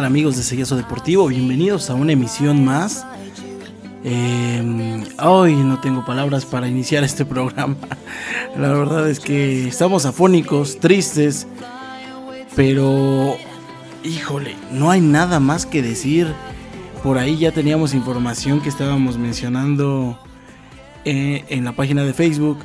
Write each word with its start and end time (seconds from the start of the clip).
¿Qué 0.00 0.04
tal 0.04 0.12
amigos 0.12 0.38
de 0.38 0.42
Sellezo 0.42 0.78
Deportivo? 0.78 1.26
Bienvenidos 1.26 1.90
a 1.90 1.94
una 1.94 2.12
emisión 2.12 2.64
más. 2.64 3.04
Hoy 5.22 5.54
no 5.54 5.78
tengo 5.82 6.06
palabras 6.06 6.46
para 6.46 6.66
iniciar 6.66 7.04
este 7.04 7.26
programa. 7.26 7.76
La 8.56 8.68
verdad 8.68 9.10
es 9.10 9.20
que 9.20 9.68
estamos 9.68 10.06
afónicos, 10.06 10.80
tristes, 10.80 11.46
pero 12.56 13.36
híjole, 14.02 14.56
no 14.72 14.90
hay 14.90 15.02
nada 15.02 15.38
más 15.38 15.66
que 15.66 15.82
decir. 15.82 16.32
Por 17.02 17.18
ahí 17.18 17.36
ya 17.36 17.52
teníamos 17.52 17.92
información 17.92 18.62
que 18.62 18.70
estábamos 18.70 19.18
mencionando 19.18 20.18
eh, 21.04 21.44
en 21.50 21.62
la 21.62 21.72
página 21.72 22.04
de 22.04 22.14
Facebook. 22.14 22.56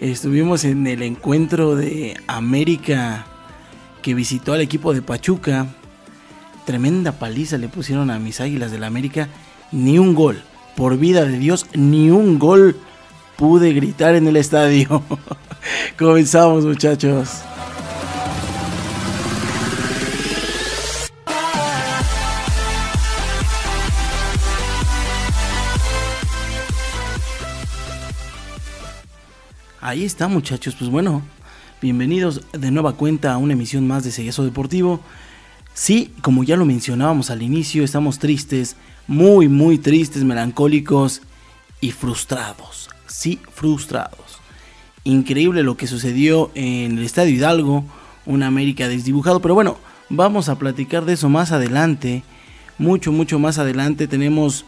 Estuvimos 0.00 0.64
en 0.64 0.86
el 0.86 1.00
encuentro 1.00 1.76
de 1.76 2.20
América 2.26 3.24
que 4.02 4.12
visitó 4.12 4.52
al 4.52 4.60
equipo 4.60 4.92
de 4.92 5.00
Pachuca 5.00 5.66
Tremenda 6.68 7.12
paliza 7.12 7.56
le 7.56 7.66
pusieron 7.70 8.10
a 8.10 8.18
mis 8.18 8.42
Águilas 8.42 8.70
del 8.70 8.84
América. 8.84 9.30
Ni 9.72 9.98
un 9.98 10.14
gol. 10.14 10.42
Por 10.76 10.98
vida 10.98 11.24
de 11.24 11.38
Dios, 11.38 11.64
ni 11.72 12.10
un 12.10 12.38
gol 12.38 12.76
pude 13.36 13.72
gritar 13.72 14.14
en 14.16 14.28
el 14.28 14.36
estadio. 14.36 15.02
Comenzamos 15.98 16.66
muchachos. 16.66 17.40
Ahí 29.80 30.04
está 30.04 30.28
muchachos, 30.28 30.76
pues 30.78 30.90
bueno, 30.90 31.22
bienvenidos 31.80 32.42
de 32.52 32.70
nueva 32.70 32.92
cuenta 32.92 33.32
a 33.32 33.38
una 33.38 33.54
emisión 33.54 33.86
más 33.86 34.04
de 34.04 34.10
Segueso 34.10 34.44
Deportivo. 34.44 35.00
Sí, 35.78 36.10
como 36.22 36.42
ya 36.42 36.56
lo 36.56 36.64
mencionábamos 36.64 37.30
al 37.30 37.40
inicio, 37.40 37.84
estamos 37.84 38.18
tristes, 38.18 38.74
muy, 39.06 39.46
muy 39.46 39.78
tristes, 39.78 40.24
melancólicos 40.24 41.22
y 41.80 41.92
frustrados. 41.92 42.90
Sí, 43.06 43.38
frustrados. 43.54 44.40
Increíble 45.04 45.62
lo 45.62 45.76
que 45.76 45.86
sucedió 45.86 46.50
en 46.56 46.98
el 46.98 47.04
Estadio 47.04 47.32
Hidalgo, 47.32 47.84
un 48.26 48.42
América 48.42 48.88
desdibujado, 48.88 49.40
pero 49.40 49.54
bueno, 49.54 49.78
vamos 50.08 50.48
a 50.48 50.58
platicar 50.58 51.04
de 51.04 51.12
eso 51.12 51.28
más 51.28 51.52
adelante. 51.52 52.24
Mucho, 52.76 53.12
mucho 53.12 53.38
más 53.38 53.58
adelante 53.58 54.08
tenemos 54.08 54.64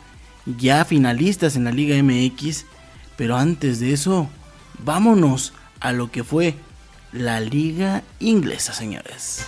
ya 0.47 0.84
finalistas 0.84 1.56
en 1.56 1.64
la 1.64 1.72
Liga 1.72 2.00
MX, 2.00 2.66
pero 3.16 3.36
antes 3.36 3.81
de 3.81 3.92
eso, 3.92 4.28
vámonos 4.84 5.55
a 5.81 5.91
lo 5.91 6.12
que 6.12 6.22
fue 6.22 6.55
la 7.12 7.41
Liga 7.41 8.03
Inglesa, 8.20 8.72
señores. 8.72 9.47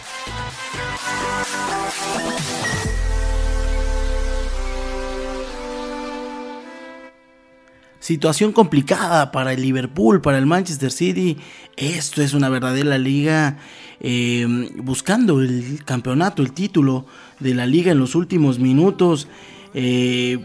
Situación 8.00 8.52
complicada 8.52 9.30
para 9.30 9.52
el 9.52 9.62
Liverpool, 9.62 10.20
para 10.20 10.38
el 10.38 10.46
Manchester 10.46 10.90
City. 10.90 11.36
Esto 11.76 12.20
es 12.20 12.34
una 12.34 12.48
verdadera 12.48 12.98
liga 12.98 13.58
eh, 14.00 14.44
buscando 14.76 15.40
el 15.40 15.84
campeonato, 15.84 16.42
el 16.42 16.52
título 16.52 17.06
de 17.38 17.54
la 17.54 17.64
liga 17.64 17.92
en 17.92 18.00
los 18.00 18.16
últimos 18.16 18.58
minutos. 18.58 19.28
Eh, 19.72 20.44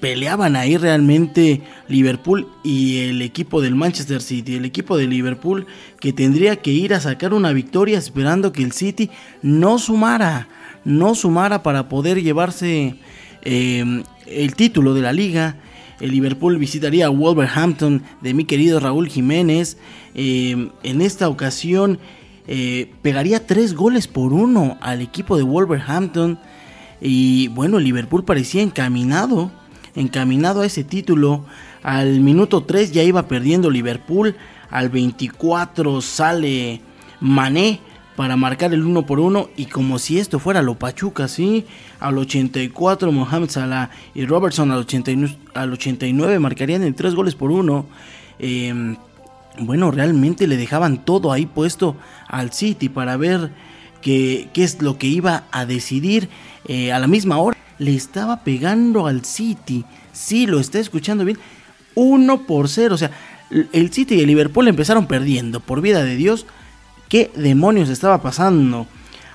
peleaban 0.00 0.56
ahí 0.56 0.76
realmente 0.76 1.62
Liverpool 1.88 2.48
y 2.62 3.00
el 3.00 3.22
equipo 3.22 3.60
del 3.60 3.74
Manchester 3.74 4.22
City, 4.22 4.56
el 4.56 4.64
equipo 4.64 4.96
de 4.96 5.06
Liverpool 5.06 5.66
que 6.00 6.12
tendría 6.12 6.56
que 6.56 6.70
ir 6.70 6.94
a 6.94 7.00
sacar 7.00 7.34
una 7.34 7.52
victoria 7.52 7.98
esperando 7.98 8.52
que 8.52 8.62
el 8.62 8.72
City 8.72 9.10
no 9.42 9.78
sumara, 9.78 10.48
no 10.84 11.14
sumara 11.14 11.62
para 11.62 11.88
poder 11.88 12.22
llevarse 12.22 12.96
eh, 13.42 14.02
el 14.26 14.54
título 14.54 14.94
de 14.94 15.02
la 15.02 15.12
liga 15.12 15.56
el 16.00 16.12
Liverpool 16.12 16.58
visitaría 16.58 17.06
a 17.06 17.10
Wolverhampton 17.10 18.02
de 18.20 18.34
mi 18.34 18.44
querido 18.44 18.78
Raúl 18.78 19.08
Jiménez. 19.08 19.78
Eh, 20.14 20.70
en 20.82 21.00
esta 21.00 21.28
ocasión 21.28 21.98
eh, 22.46 22.92
pegaría 23.02 23.46
tres 23.46 23.74
goles 23.74 24.06
por 24.06 24.32
uno 24.32 24.78
al 24.80 25.00
equipo 25.00 25.36
de 25.36 25.42
Wolverhampton. 25.42 26.38
Y 27.00 27.48
bueno, 27.48 27.78
Liverpool 27.78 28.24
parecía 28.24 28.62
encaminado, 28.62 29.50
encaminado 29.98 30.62
a 30.62 30.66
ese 30.66 30.84
título. 30.84 31.44
Al 31.82 32.20
minuto 32.20 32.62
3 32.62 32.92
ya 32.92 33.02
iba 33.02 33.28
perdiendo 33.28 33.70
Liverpool. 33.70 34.36
Al 34.70 34.88
24 34.88 36.00
sale 36.00 36.80
Mané 37.20 37.80
para 38.16 38.36
marcar 38.36 38.74
el 38.74 38.84
1 38.84 39.06
por 39.06 39.20
1 39.20 39.50
y 39.56 39.66
como 39.66 39.98
si 39.98 40.18
esto 40.18 40.38
fuera 40.38 40.60
lo 40.60 40.74
Pachuca, 40.74 41.28
¿sí? 41.28 41.66
Al 42.00 42.18
84 42.18 43.12
Mohamed 43.12 43.48
Salah 43.48 43.90
y 44.14 44.26
Robertson 44.26 44.72
al 44.72 44.78
89, 44.78 45.36
al 45.54 45.72
89 45.72 46.38
marcarían 46.40 46.82
en 46.82 46.94
3 46.94 47.14
goles 47.14 47.34
por 47.34 47.50
1. 47.50 47.86
Em, 48.40 48.96
bueno, 49.60 49.90
realmente 49.90 50.46
le 50.46 50.56
dejaban 50.56 51.04
todo 51.04 51.32
ahí 51.32 51.46
puesto 51.46 51.96
al 52.26 52.52
City 52.52 52.88
para 52.88 53.16
ver 53.16 53.52
qué, 54.02 54.48
qué 54.52 54.64
es 54.64 54.82
lo 54.82 54.98
que 54.98 55.06
iba 55.06 55.44
a 55.52 55.64
decidir 55.64 56.28
eh, 56.66 56.92
a 56.92 56.98
la 56.98 57.06
misma 57.06 57.38
hora. 57.38 57.56
Le 57.78 57.94
estaba 57.94 58.44
pegando 58.44 59.06
al 59.06 59.24
City, 59.24 59.84
sí, 60.12 60.46
lo 60.46 60.58
está 60.60 60.78
escuchando 60.78 61.24
bien, 61.24 61.38
1 61.94 62.46
por 62.46 62.68
0. 62.68 62.94
O 62.94 62.98
sea, 62.98 63.10
el 63.72 63.92
City 63.92 64.16
y 64.16 64.20
el 64.20 64.26
Liverpool 64.26 64.68
empezaron 64.68 65.06
perdiendo, 65.06 65.60
por 65.60 65.80
vida 65.80 66.04
de 66.04 66.16
Dios 66.16 66.46
¿Qué 67.08 67.30
demonios 67.34 67.88
estaba 67.88 68.20
pasando? 68.20 68.86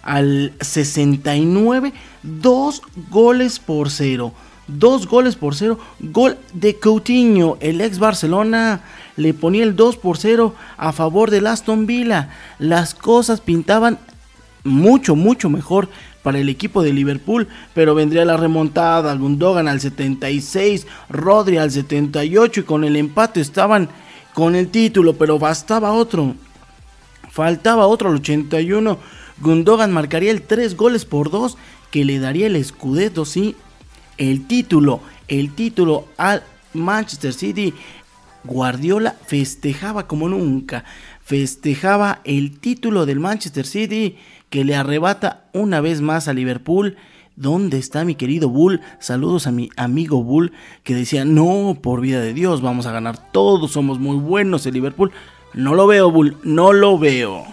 Al 0.03 0.53
69, 0.61 1.91
dos 2.21 2.83
goles 3.09 3.59
por 3.59 3.89
cero. 3.89 4.33
Dos 4.67 5.07
goles 5.07 5.35
por 5.35 5.55
cero. 5.55 5.79
Gol 5.99 6.37
de 6.53 6.77
Coutinho. 6.77 7.57
El 7.61 7.81
ex 7.81 7.97
Barcelona 7.97 8.81
le 9.17 9.33
ponía 9.33 9.63
el 9.63 9.75
2 9.75 9.97
por 9.97 10.17
0 10.17 10.55
a 10.77 10.91
favor 10.93 11.31
del 11.31 11.47
Aston 11.47 11.85
Villa. 11.85 12.29
Las 12.59 12.93
cosas 12.93 13.41
pintaban 13.41 13.97
mucho, 14.63 15.15
mucho 15.15 15.49
mejor 15.49 15.89
para 16.23 16.39
el 16.39 16.49
equipo 16.49 16.81
de 16.81 16.93
Liverpool, 16.93 17.47
pero 17.75 17.93
vendría 17.93 18.25
la 18.25 18.37
remontada, 18.37 19.13
Gundogan 19.15 19.67
al 19.67 19.81
76, 19.81 20.87
Rodri 21.09 21.57
al 21.57 21.69
78 21.69 22.61
y 22.61 22.63
con 22.63 22.83
el 22.83 22.95
empate 22.95 23.41
estaban 23.41 23.89
con 24.33 24.55
el 24.55 24.69
título, 24.69 25.13
pero 25.13 25.37
bastaba 25.37 25.91
otro. 25.91 26.35
Faltaba 27.29 27.87
otro 27.87 28.09
al 28.09 28.15
81. 28.15 28.97
Gundogan 29.41 29.91
marcaría 29.91 30.31
el 30.31 30.43
3 30.43 30.75
goles 30.77 31.05
por 31.05 31.29
2 31.29 31.57
que 31.91 32.05
le 32.05 32.19
daría 32.19 32.47
el 32.47 32.55
escudeto, 32.55 33.25
sí. 33.25 33.55
El 34.17 34.47
título, 34.47 35.01
el 35.27 35.53
título 35.53 36.07
al 36.17 36.43
Manchester 36.73 37.33
City. 37.33 37.73
Guardiola 38.43 39.15
festejaba 39.25 40.07
como 40.07 40.29
nunca. 40.29 40.85
Festejaba 41.23 42.21
el 42.23 42.59
título 42.59 43.05
del 43.05 43.19
Manchester 43.19 43.65
City 43.65 44.17
que 44.53 44.63
le 44.63 44.75
arrebata 44.75 45.45
una 45.51 45.81
vez 45.81 46.01
más 46.01 46.27
a 46.27 46.33
Liverpool. 46.33 46.95
¿Dónde 47.35 47.79
está 47.79 48.05
mi 48.05 48.13
querido 48.13 48.49
Bull? 48.49 48.81
Saludos 48.99 49.47
a 49.47 49.51
mi 49.51 49.71
amigo 49.77 50.23
Bull 50.23 50.51
que 50.83 50.93
decía, 50.93 51.25
no, 51.25 51.79
por 51.81 52.01
vida 52.01 52.21
de 52.21 52.35
Dios, 52.35 52.61
vamos 52.61 52.85
a 52.85 52.91
ganar 52.91 53.31
todos, 53.31 53.71
somos 53.71 53.97
muy 53.97 54.15
buenos 54.15 54.67
el 54.67 54.75
Liverpool. 54.75 55.11
No 55.55 55.73
lo 55.73 55.87
veo, 55.87 56.11
Bull, 56.11 56.37
no 56.43 56.71
lo 56.71 56.99
veo. 56.99 57.47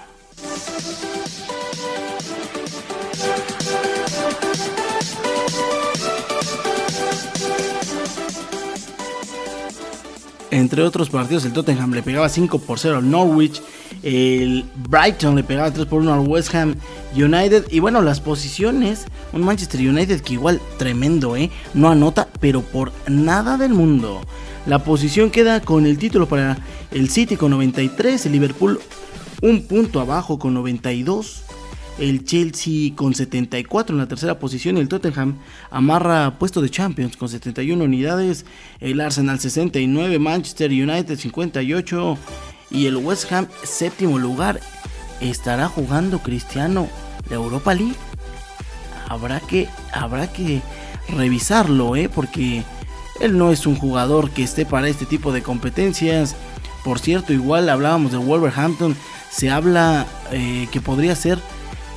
Entre 10.50 10.82
otros 10.82 11.08
partidos, 11.08 11.46
el 11.46 11.54
Tottenham 11.54 11.94
le 11.94 12.02
pegaba 12.02 12.28
5 12.28 12.58
por 12.58 12.78
0 12.78 12.98
al 12.98 13.10
Norwich. 13.10 13.62
El 14.02 14.64
Brighton 14.88 15.36
le 15.36 15.42
pegaba 15.42 15.72
3 15.72 15.86
por 15.86 16.00
1 16.00 16.12
al 16.12 16.20
West 16.20 16.54
Ham 16.54 16.76
United. 17.14 17.66
Y 17.70 17.80
bueno, 17.80 18.02
las 18.02 18.20
posiciones. 18.20 19.06
Un 19.32 19.42
Manchester 19.42 19.80
United 19.80 20.20
que 20.22 20.34
igual 20.34 20.60
tremendo, 20.78 21.36
¿eh? 21.36 21.50
No 21.74 21.90
anota, 21.90 22.28
pero 22.40 22.62
por 22.62 22.92
nada 23.08 23.56
del 23.56 23.72
mundo. 23.72 24.20
La 24.66 24.84
posición 24.84 25.30
queda 25.30 25.60
con 25.60 25.86
el 25.86 25.98
título 25.98 26.26
para 26.28 26.58
el 26.90 27.08
City 27.08 27.36
con 27.36 27.50
93, 27.50 28.26
el 28.26 28.32
Liverpool 28.32 28.80
un 29.42 29.62
punto 29.62 30.00
abajo 30.00 30.38
con 30.38 30.54
92, 30.54 31.42
el 31.98 32.24
Chelsea 32.24 32.94
con 32.94 33.14
74 33.14 33.94
en 33.94 34.00
la 34.00 34.08
tercera 34.08 34.38
posición 34.38 34.76
el 34.76 34.88
Tottenham 34.88 35.38
amarra 35.70 36.38
puesto 36.38 36.60
de 36.60 36.70
Champions 36.70 37.16
con 37.16 37.28
71 37.28 37.82
unidades, 37.82 38.44
el 38.80 39.00
Arsenal 39.00 39.40
69, 39.40 40.18
Manchester 40.18 40.70
United 40.70 41.18
58 41.18 42.18
y 42.70 42.86
el 42.86 42.96
West 42.96 43.30
Ham 43.32 43.46
séptimo 43.62 44.18
lugar. 44.18 44.60
¿Estará 45.20 45.68
jugando 45.68 46.20
Cristiano 46.20 46.88
la 47.28 47.36
Europa 47.36 47.74
League? 47.74 47.96
Habrá 49.08 49.40
que, 49.40 49.68
habrá 49.92 50.32
que 50.32 50.62
revisarlo, 51.08 51.96
¿eh? 51.96 52.08
porque 52.08 52.64
él 53.20 53.36
no 53.36 53.52
es 53.52 53.66
un 53.66 53.76
jugador 53.76 54.30
que 54.30 54.42
esté 54.42 54.64
para 54.64 54.88
este 54.88 55.04
tipo 55.04 55.32
de 55.32 55.42
competencias. 55.42 56.36
Por 56.84 56.98
cierto, 56.98 57.32
igual 57.32 57.68
hablábamos 57.68 58.12
de 58.12 58.18
Wolverhampton. 58.18 58.96
Se 59.30 59.50
habla 59.50 60.06
eh, 60.32 60.68
que 60.72 60.80
podría 60.80 61.14
ser 61.14 61.38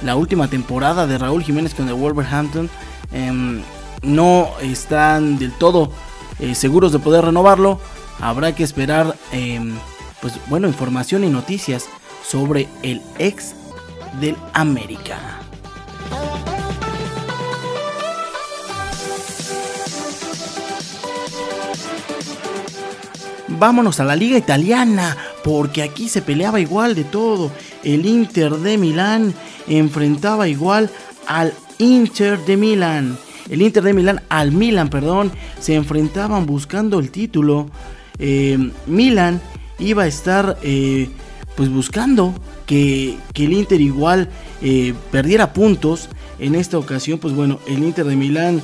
la 0.02 0.16
última 0.16 0.50
temporada 0.50 1.08
de 1.08 1.18
Raúl 1.18 1.44
Jiménez 1.44 1.74
con 1.74 1.88
el 1.88 1.94
Wolverhampton. 1.94 2.70
Em, 3.14 3.62
no 4.02 4.50
están 4.62 5.38
del 5.38 5.54
todo 5.54 5.92
eh, 6.40 6.56
seguros 6.56 6.92
de 6.92 7.00
poder 7.00 7.26
renovarlo. 7.26 7.80
Habrá 8.20 8.54
que 8.54 8.64
esperar, 8.64 9.16
em, 9.32 9.76
pues 10.24 10.40
bueno, 10.48 10.70
información 10.70 11.26
y 11.26 11.30
noticias 11.30 11.90
sobre 12.26 12.70
el 12.82 13.02
ex 13.20 13.56
del 14.22 14.38
América. 14.54 15.20
Vámonos 23.50 24.00
a 24.00 24.06
la 24.06 24.16
liga 24.16 24.38
italiana, 24.38 25.18
porque 25.44 25.84
aquí 25.84 26.08
se 26.08 26.22
peleaba 26.22 26.62
igual 26.62 26.96
de 26.96 27.04
todo. 27.04 27.52
El 27.84 28.06
Inter 28.06 28.54
de 28.54 28.78
Milán 28.78 29.34
enfrentaba 29.68 30.48
igual 30.48 30.90
al 31.28 31.54
Inter 31.80 32.40
de 32.46 32.56
Milán. 32.56 33.18
El 33.50 33.62
Inter 33.62 33.84
de 33.84 33.94
Milán 33.94 34.22
al 34.30 34.54
Milan, 34.54 34.90
perdón, 34.90 35.34
se 35.60 35.76
enfrentaban 35.76 36.46
buscando 36.46 37.00
el 37.00 37.12
título. 37.12 37.70
Eh, 38.20 38.72
Milan 38.86 39.42
iba 39.80 40.04
a 40.04 40.08
estar 40.08 40.58
eh, 40.64 41.10
pues 41.56 41.70
buscando 41.70 42.34
que, 42.66 43.18
el 43.36 43.54
Inter 43.54 43.82
igual 43.82 44.30
eh, 44.62 44.94
perdiera 45.12 45.54
puntos. 45.54 46.10
En 46.40 46.56
esta 46.56 46.78
ocasión, 46.78 47.20
pues 47.20 47.34
bueno, 47.34 47.60
el 47.68 47.84
Inter 47.84 48.06
de 48.06 48.16
Milán 48.16 48.62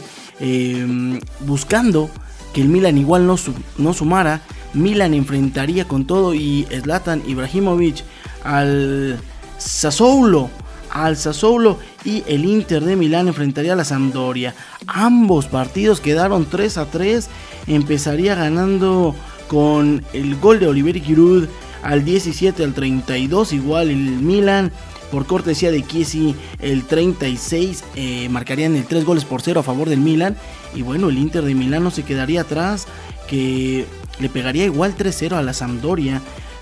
buscando 1.42 2.10
que 2.54 2.62
el 2.62 2.70
Milan 2.70 2.98
igual 2.98 3.28
no, 3.28 3.36
no 3.78 3.94
sumara. 3.94 4.42
Milan 4.74 5.14
enfrentaría 5.14 5.86
con 5.86 6.06
todo 6.06 6.34
y 6.34 6.68
Zlatan 6.84 7.24
Ibrahimovic 7.28 8.04
al 8.44 9.20
Sassuolo 9.58 10.50
al 10.92 11.18
Sassuolo 11.18 11.78
y 12.04 12.24
el 12.28 12.46
Inter 12.46 12.84
de 12.84 12.96
Milán 12.96 13.28
enfrentaría 13.28 13.74
a 13.74 13.76
la 13.76 13.84
Sampdoria. 13.84 14.56
Ambos 14.88 15.48
partidos 15.48 16.02
quedaron 16.02 16.46
3 16.46 16.78
a 16.78 16.86
3. 16.86 17.30
Empezaría 17.68 18.36
ganando 18.36 19.16
con 19.50 20.06
el 20.14 20.38
gol 20.38 20.60
de 20.60 20.68
Oliver 20.68 21.02
Giroud 21.02 21.48
al 21.84 22.06
17 22.06 22.64
al 22.64 22.74
32 22.74 23.52
igual 23.52 23.90
el 23.90 23.98
Milan 23.98 24.72
por 25.12 25.26
cortesía 25.26 25.72
de 25.72 25.84
Chiesi 25.84 26.36
el 26.60 26.86
36 26.86 27.84
eh, 27.96 28.30
marcarían 28.30 28.76
el 28.76 28.86
3 28.86 29.04
goles 29.04 29.26
por 29.26 29.42
0 29.42 29.60
a 29.60 29.64
favor 29.64 29.90
del 29.90 30.00
Milan 30.00 30.38
y 30.74 30.84
bueno 30.84 31.10
el 31.10 31.18
Inter 31.18 31.44
de 31.44 31.56
Milán 31.56 31.84
no 31.84 31.92
se 31.92 32.04
quedaría 32.04 32.42
atrás 32.42 32.88
que 33.28 33.86
le 34.20 34.30
pegaría 34.30 34.66
igual 34.66 34.96
3-0 34.96 35.34
a 35.34 35.42
la 35.42 35.54
Sampdoria 35.54 36.22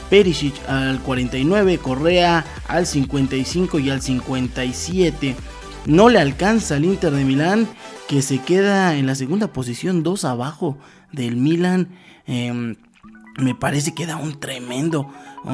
Perisic 0.09 0.55
al 0.69 1.01
49, 1.01 1.79
Correa 1.79 2.45
al 2.67 2.85
55 2.85 3.79
y 3.79 3.89
al 3.89 4.01
57. 4.01 5.35
No 5.85 6.09
le 6.09 6.19
alcanza 6.19 6.75
al 6.75 6.85
Inter 6.85 7.11
de 7.11 7.25
Milán, 7.25 7.67
que 8.07 8.21
se 8.21 8.39
queda 8.39 8.95
en 8.95 9.05
la 9.05 9.15
segunda 9.15 9.47
posición, 9.47 10.03
dos 10.03 10.25
abajo 10.25 10.77
del 11.11 11.35
Milan. 11.35 11.89
Em, 12.27 12.75
me 13.37 13.53
parece 13.53 13.93
que 13.93 14.05
da 14.05 14.17
un 14.17 14.39
tremendo, 14.39 15.07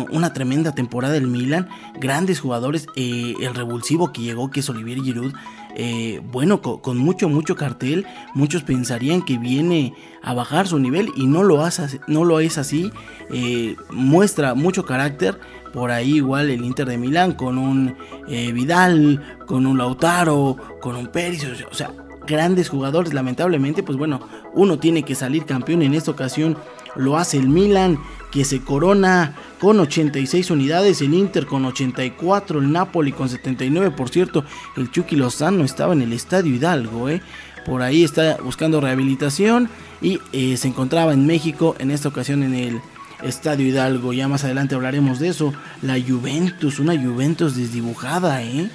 una 0.10 0.34
tremenda 0.34 0.74
temporada 0.74 1.14
del 1.14 1.28
Milan. 1.28 1.68
Grandes 2.00 2.40
jugadores, 2.40 2.88
eh, 2.96 3.36
el 3.42 3.54
revulsivo 3.54 4.14
que 4.14 4.22
llegó, 4.22 4.50
que 4.50 4.62
es 4.62 4.70
Olivier 4.70 5.02
Giroud, 5.02 5.34
eh, 5.76 6.22
bueno, 6.32 6.62
con, 6.62 6.98
mucho, 6.98 7.28
mucho 7.30 7.56
cartel, 7.56 8.06
muchos 8.36 8.64
pensarían 8.64 9.24
que 9.24 9.38
viene 9.38 9.94
a 10.22 10.34
bajar 10.34 10.68
su 10.68 10.80
nivel 10.80 11.10
y 11.18 11.26
no 11.28 11.44
lo, 11.44 11.64
hace, 11.64 12.00
no 12.08 12.24
lo 12.24 12.40
es 12.40 12.58
así. 12.58 12.92
Eh, 13.32 13.76
muestra 13.90 14.54
mucho 14.54 14.86
carácter. 14.86 15.40
Por 15.74 15.90
ahí 15.90 16.18
igual 16.18 16.52
el 16.52 16.64
Inter 16.64 16.88
de 16.88 17.00
Milán 17.00 17.32
con 17.34 17.58
un 17.58 17.96
Vidal, 18.28 19.40
con 19.48 19.66
un 19.66 19.80
Lautaro, 19.80 20.56
con 20.80 20.96
un 20.96 21.08
Pérez, 21.08 21.44
o 21.70 21.74
sea, 21.74 21.92
grandes 22.28 22.70
jugadores. 22.70 23.14
Lamentablemente, 23.14 23.84
pues 23.84 23.98
bueno, 23.98 24.22
uno 24.54 24.80
tiene 24.80 25.04
que 25.04 25.16
salir 25.16 25.46
campeón 25.46 25.82
en 25.82 25.94
esta 25.94 26.12
ocasión. 26.12 26.58
Lo 26.96 27.18
hace 27.18 27.38
el 27.38 27.48
Milan, 27.48 27.98
que 28.32 28.46
se 28.46 28.62
corona 28.62 29.36
con 29.60 29.80
86 29.80 30.50
unidades, 30.52 31.02
el 31.02 31.14
Inter 31.14 31.46
con 31.46 31.66
84, 31.66 32.60
el 32.60 32.72
Napoli 32.72 33.12
con 33.12 33.30
79, 33.30 33.92
por 33.92 34.10
cierto, 34.10 34.44
el 34.76 34.92
Chucky 34.92 35.16
Lozano 35.16 35.64
estaba 35.64 35.94
en 35.94 36.02
el 36.02 36.14
Estadio 36.14 36.54
Hidalgo, 36.54 37.10
¿eh? 37.10 37.22
por 37.66 37.82
ahí 37.82 38.04
está 38.04 38.38
buscando 38.44 38.82
rehabilitación 38.82 39.70
y 40.02 40.20
eh, 40.32 40.58
se 40.58 40.68
encontraba 40.68 41.14
en 41.14 41.26
México, 41.26 41.76
en 41.80 41.92
esta 41.92 42.10
ocasión 42.10 42.44
en 42.44 42.56
el 42.56 42.82
Estadio 43.22 43.68
Hidalgo, 43.68 44.14
ya 44.14 44.28
más 44.28 44.44
adelante 44.44 44.76
hablaremos 44.76 45.20
de 45.20 45.30
eso, 45.30 45.54
la 45.82 45.98
Juventus, 46.02 46.80
una 46.80 47.00
Juventus 47.00 47.56
desdibujada, 47.56 48.44
¿eh? 48.44 48.70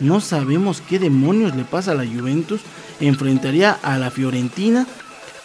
no 0.00 0.20
sabemos 0.20 0.80
qué 0.80 0.98
demonios 0.98 1.54
le 1.54 1.64
pasa 1.64 1.92
a 1.92 1.94
la 1.94 2.06
Juventus, 2.06 2.62
enfrentaría 3.02 3.72
a 3.82 3.98
la 3.98 4.10
Fiorentina, 4.10 4.86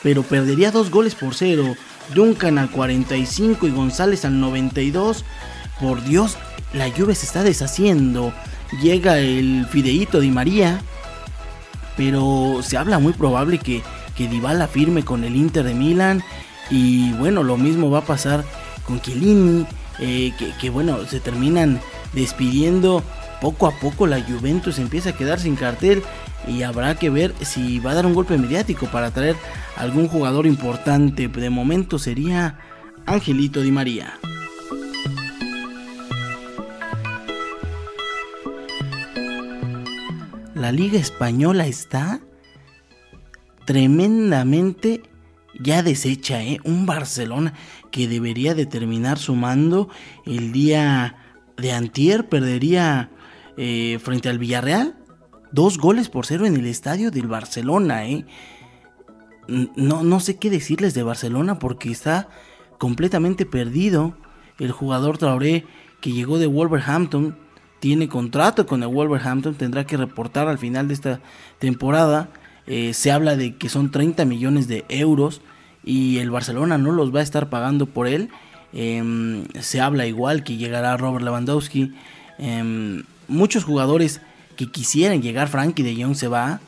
pero 0.04 0.24
perdería 0.24 0.72
dos 0.72 0.90
goles 0.92 1.16
por 1.16 1.36
cero. 1.36 1.76
Duncan 2.14 2.58
al 2.58 2.70
45 2.70 3.68
y 3.68 3.72
González 3.72 4.24
al 4.26 4.40
92. 4.40 5.26
Por 5.82 6.04
Dios, 6.04 6.38
la 6.74 6.88
lluvia 6.88 7.16
se 7.16 7.26
está 7.26 7.44
deshaciendo. 7.44 8.32
Llega 8.82 9.20
el 9.20 9.66
fideíto 9.70 10.20
de 10.20 10.28
María. 10.28 10.82
Pero 11.98 12.60
se 12.62 12.78
habla 12.78 13.00
muy 13.00 13.14
probable 13.14 13.58
que, 13.58 13.82
que 14.16 14.28
Dybala 14.28 14.68
firme 14.68 15.04
con 15.04 15.24
el 15.24 15.36
Inter 15.36 15.66
de 15.66 15.74
Milán. 15.74 16.24
Y 16.70 17.12
bueno, 17.14 17.44
lo 17.44 17.58
mismo 17.58 17.90
va 17.90 18.00
a 18.00 18.06
pasar 18.06 18.46
con 18.86 19.02
Chiellini. 19.02 19.66
Eh, 20.00 20.32
que, 20.38 20.52
que 20.62 20.70
bueno, 20.70 21.06
se 21.08 21.20
terminan 21.20 21.82
despidiendo 22.14 23.04
poco 23.42 23.68
a 23.68 23.72
poco 23.72 24.08
la 24.08 24.22
Juventus 24.22 24.80
empieza 24.80 25.10
a 25.12 25.14
quedar 25.14 25.40
sin 25.40 25.56
cartel 25.56 26.04
y 26.48 26.64
habrá 26.64 26.96
que 26.96 27.10
ver 27.10 27.34
si 27.42 27.80
va 27.80 27.92
a 27.92 27.96
dar 27.96 28.06
un 28.06 28.14
golpe 28.14 28.38
mediático 28.38 28.88
para 28.88 29.12
traer 29.12 29.36
algún 29.76 30.08
jugador 30.08 30.48
importante. 30.48 31.28
De 31.28 31.50
momento 31.50 32.00
sería 32.00 32.60
Angelito 33.06 33.62
Di 33.62 33.72
María. 33.72 34.20
La 40.56 40.72
liga 40.72 41.00
española 41.00 41.68
está 41.68 42.20
tremendamente 43.66 45.04
ya 45.60 45.84
deshecha, 45.84 46.44
¿eh? 46.44 46.60
Un 46.64 46.86
Barcelona 46.86 47.54
que 47.92 48.08
debería 48.08 48.54
de 48.54 48.66
terminar 48.66 49.18
sumando 49.18 49.90
el 50.26 50.52
día 50.52 51.16
de 51.58 51.72
antier, 51.72 52.28
perdería 52.28 53.10
eh, 53.58 54.00
frente 54.02 54.30
al 54.30 54.40
Villarreal. 54.40 54.96
Dos 55.52 55.78
goles 55.78 56.10
por 56.10 56.26
cero 56.26 56.46
en 56.46 56.56
el 56.56 56.66
estadio 56.66 57.12
del 57.12 57.28
Barcelona, 57.28 58.08
¿eh? 58.08 58.26
No, 59.48 60.04
no 60.04 60.20
sé 60.20 60.36
qué 60.36 60.50
decirles 60.50 60.94
de 60.94 61.04
Barcelona 61.04 61.58
porque 61.58 61.90
está 61.90 62.28
completamente 62.78 63.46
perdido. 63.46 64.14
El 64.60 64.72
jugador 64.72 65.18
Traoré 65.18 65.66
que 66.02 66.12
llegó 66.12 66.38
de 66.38 66.48
Wolverhampton 66.48 67.38
tiene 67.80 68.10
contrato 68.10 68.66
con 68.66 68.82
el 68.84 68.90
Wolverhampton, 68.90 69.56
tendrá 69.56 69.86
que 69.86 69.98
reportar 69.98 70.48
al 70.48 70.58
final 70.58 70.88
de 70.88 70.94
esta 70.96 71.22
temporada. 71.60 72.30
Eh, 72.66 72.94
se 72.94 73.12
habla 73.12 73.36
de 73.36 73.56
que 73.56 73.70
son 73.70 73.92
30 73.92 74.26
millones 74.26 74.68
de 74.68 74.84
euros 74.90 75.42
y 75.84 76.18
el 76.18 76.32
Barcelona 76.32 76.78
no 76.78 76.92
los 76.92 77.16
va 77.16 77.20
a 77.20 77.24
estar 77.24 77.50
pagando 77.50 77.86
por 77.86 78.08
él. 78.08 78.30
Em, 78.74 79.46
se 79.60 79.80
habla 79.80 80.06
igual 80.06 80.44
que 80.44 80.58
llegará 80.58 80.98
Robert 80.98 81.24
Lewandowski. 81.24 81.94
Em, 82.38 83.04
muchos 83.28 83.64
jugadores 83.64 84.22
que 84.58 84.70
quisieran 84.70 85.22
llegar, 85.22 85.48
Frankie 85.48 85.84
de 85.84 86.04
Jong 86.04 86.16
se 86.16 86.28
va, 86.28 86.60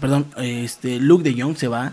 perdón, 0.00 0.26
este, 0.36 1.00
Luke 1.00 1.24
de 1.24 1.40
Jong 1.40 1.56
se 1.56 1.68
va, 1.68 1.92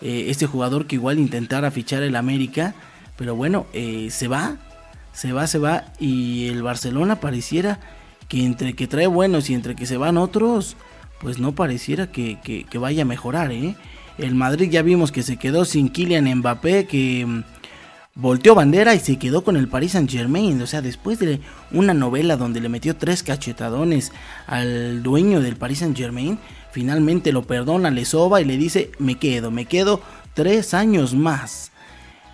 eh, 0.00 0.26
este 0.28 0.46
jugador 0.46 0.86
que 0.86 0.96
igual 0.96 1.20
intentara 1.20 1.70
fichar 1.70 2.02
el 2.02 2.16
América, 2.16 2.74
pero 3.16 3.36
bueno, 3.36 3.66
eh, 3.72 4.08
se 4.10 4.26
va, 4.26 4.56
se 5.12 5.32
va, 5.32 5.46
se 5.46 5.58
va, 5.58 5.84
y 6.00 6.48
el 6.48 6.62
Barcelona 6.62 7.20
pareciera 7.20 7.78
que 8.28 8.44
entre 8.44 8.74
que 8.74 8.88
trae 8.88 9.06
buenos 9.06 9.50
y 9.50 9.54
entre 9.54 9.76
que 9.76 9.86
se 9.86 9.96
van 9.96 10.16
otros, 10.16 10.76
pues 11.20 11.38
no 11.38 11.54
pareciera 11.54 12.10
que, 12.10 12.38
que 12.42 12.78
vaya 12.78 13.02
a 13.02 13.06
mejorar, 13.06 13.52
¿eh? 13.52 13.76
El 14.20 14.34
Madrid 14.34 14.68
ya 14.70 14.82
vimos 14.82 15.12
que 15.12 15.22
se 15.22 15.38
quedó 15.38 15.64
sin 15.64 15.88
Kylian 15.88 16.32
Mbappé, 16.38 16.86
que 16.86 17.42
volteó 18.20 18.54
bandera 18.54 18.94
y 18.94 19.00
se 19.00 19.18
quedó 19.18 19.42
con 19.42 19.56
el 19.56 19.68
Paris 19.68 19.92
Saint 19.92 20.10
Germain. 20.10 20.60
O 20.60 20.66
sea, 20.66 20.82
después 20.82 21.18
de 21.18 21.40
una 21.72 21.94
novela 21.94 22.36
donde 22.36 22.60
le 22.60 22.68
metió 22.68 22.96
tres 22.96 23.22
cachetadones 23.22 24.12
al 24.46 25.02
dueño 25.02 25.40
del 25.40 25.56
Paris 25.56 25.78
Saint 25.78 25.96
Germain, 25.96 26.38
finalmente 26.72 27.32
lo 27.32 27.42
perdona, 27.42 27.90
le 27.90 28.04
soba 28.04 28.40
y 28.40 28.44
le 28.44 28.56
dice, 28.56 28.92
me 28.98 29.16
quedo, 29.16 29.50
me 29.50 29.64
quedo 29.64 30.02
tres 30.34 30.74
años 30.74 31.14
más. 31.14 31.72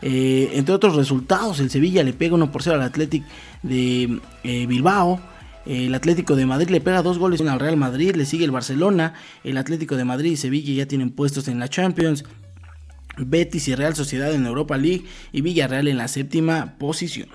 Eh, 0.02 0.50
entre 0.54 0.74
otros 0.74 0.96
resultados, 0.96 1.60
el 1.60 1.70
Sevilla 1.70 2.02
le 2.02 2.12
pega 2.12 2.34
uno 2.34 2.52
por 2.52 2.62
0 2.62 2.76
al 2.76 2.82
Atlético 2.82 3.26
de 3.62 4.20
eh, 4.44 4.66
Bilbao. 4.66 5.20
El 5.64 5.94
Atlético 5.94 6.36
de 6.36 6.46
Madrid 6.46 6.68
le 6.68 6.80
pega 6.80 7.02
dos 7.02 7.18
goles 7.18 7.40
al 7.40 7.58
Real 7.58 7.76
Madrid, 7.76 8.14
le 8.14 8.24
sigue 8.24 8.44
el 8.44 8.52
Barcelona. 8.52 9.14
El 9.42 9.56
Atlético 9.56 9.96
de 9.96 10.04
Madrid 10.04 10.32
y 10.32 10.36
Sevilla 10.36 10.74
ya 10.74 10.86
tienen 10.86 11.10
puestos 11.10 11.48
en 11.48 11.58
la 11.58 11.68
Champions. 11.68 12.24
Betis 13.16 13.68
y 13.68 13.74
Real 13.74 13.94
Sociedad 13.94 14.32
en 14.32 14.46
Europa 14.46 14.76
League 14.76 15.04
y 15.32 15.40
Villarreal 15.40 15.88
en 15.88 15.98
la 15.98 16.08
séptima 16.08 16.74
posición. 16.78 17.28